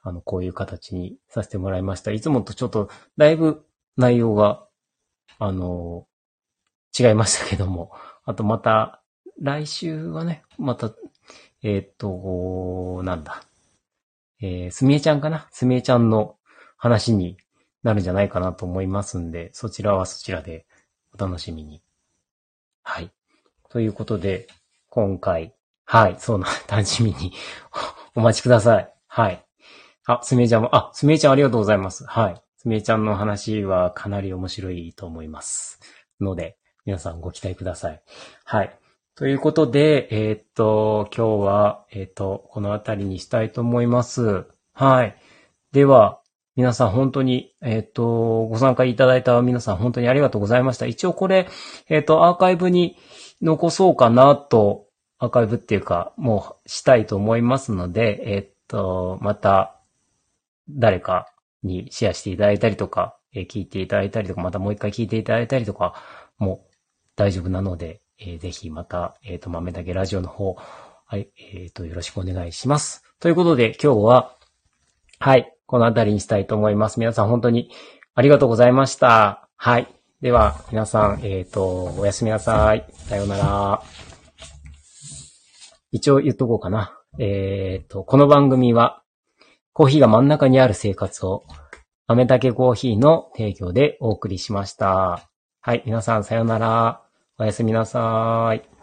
[0.00, 2.12] あの、こういう形にさせてもらいました。
[2.12, 3.66] いつもとちょっと、だいぶ
[3.96, 4.64] 内容が、
[5.40, 6.06] あの、
[6.96, 7.90] 違いましたけども、
[8.24, 9.02] あとまた、
[9.40, 10.92] 来週はね、また、
[11.64, 13.42] えっ、と、なんだ。
[14.40, 15.48] えー、すみえちゃんかな？
[15.50, 16.36] すみえちゃんの
[16.76, 17.38] 話に
[17.82, 20.66] なるんじゃないかなと思いますんで、そちらはそちらで
[21.14, 21.82] お楽しみに。
[22.82, 23.10] はい。
[23.70, 24.46] ということで、
[24.88, 27.32] 今回、はい、そうな、楽しみに
[28.14, 28.92] お待ちください。
[29.06, 29.44] はい。
[30.06, 32.04] あ、すみえちゃんも、あ、すみえちゃんありがとうございます。
[32.06, 32.42] はい。
[32.56, 35.80] すみえちゃんの話はかなり面白いと思います。
[36.20, 38.02] ので、皆さんご期待ください。
[38.44, 38.78] はい。
[39.16, 44.44] ということで、えー、っと、今日は、えー、っと、この辺りにしたいと思います。
[44.74, 45.16] はい。
[45.72, 46.20] では、
[46.54, 50.84] 皆さん本当に、えっ、と、ご参加いただいた皆さん本当にありがとうございました。
[50.84, 51.48] 一応これ、
[51.88, 52.98] えっ、と、アーカイブに
[53.40, 54.84] 残そうかなと、
[55.16, 59.80] アーカイブっていうか、もうしたいと思いますので、えっ、と、また、
[60.68, 65.94] 誰かにシェアしていただいたりとか、え聞いていただいたりとか、またもう一回聞いていただいたりとか、
[66.36, 66.74] もう
[67.16, 70.56] 大丈夫なので、えぜひまた、えっ、と、豆だけラジオの方、
[71.06, 73.02] はい、えっ、と、よろしくお願いします。
[73.20, 74.36] ということで、今日は、
[75.18, 77.00] はい、この辺りにしたいと思います。
[77.00, 77.70] 皆さん本当に
[78.14, 79.48] ありがとうございました。
[79.56, 79.88] はい。
[80.20, 82.86] では、皆さん、えっ、ー、と、おやすみなさい。
[82.92, 83.82] さようなら。
[85.92, 86.98] 一応言っとこうかな。
[87.18, 89.02] えっ、ー、と、この番組は、
[89.72, 91.44] コーヒーが真ん中にある生活を、
[92.06, 95.28] 豆だけコーヒーの提供でお送りしました。
[95.60, 95.82] はい。
[95.84, 97.05] 皆さん、さようなら。
[97.38, 98.75] おやすみなさーい。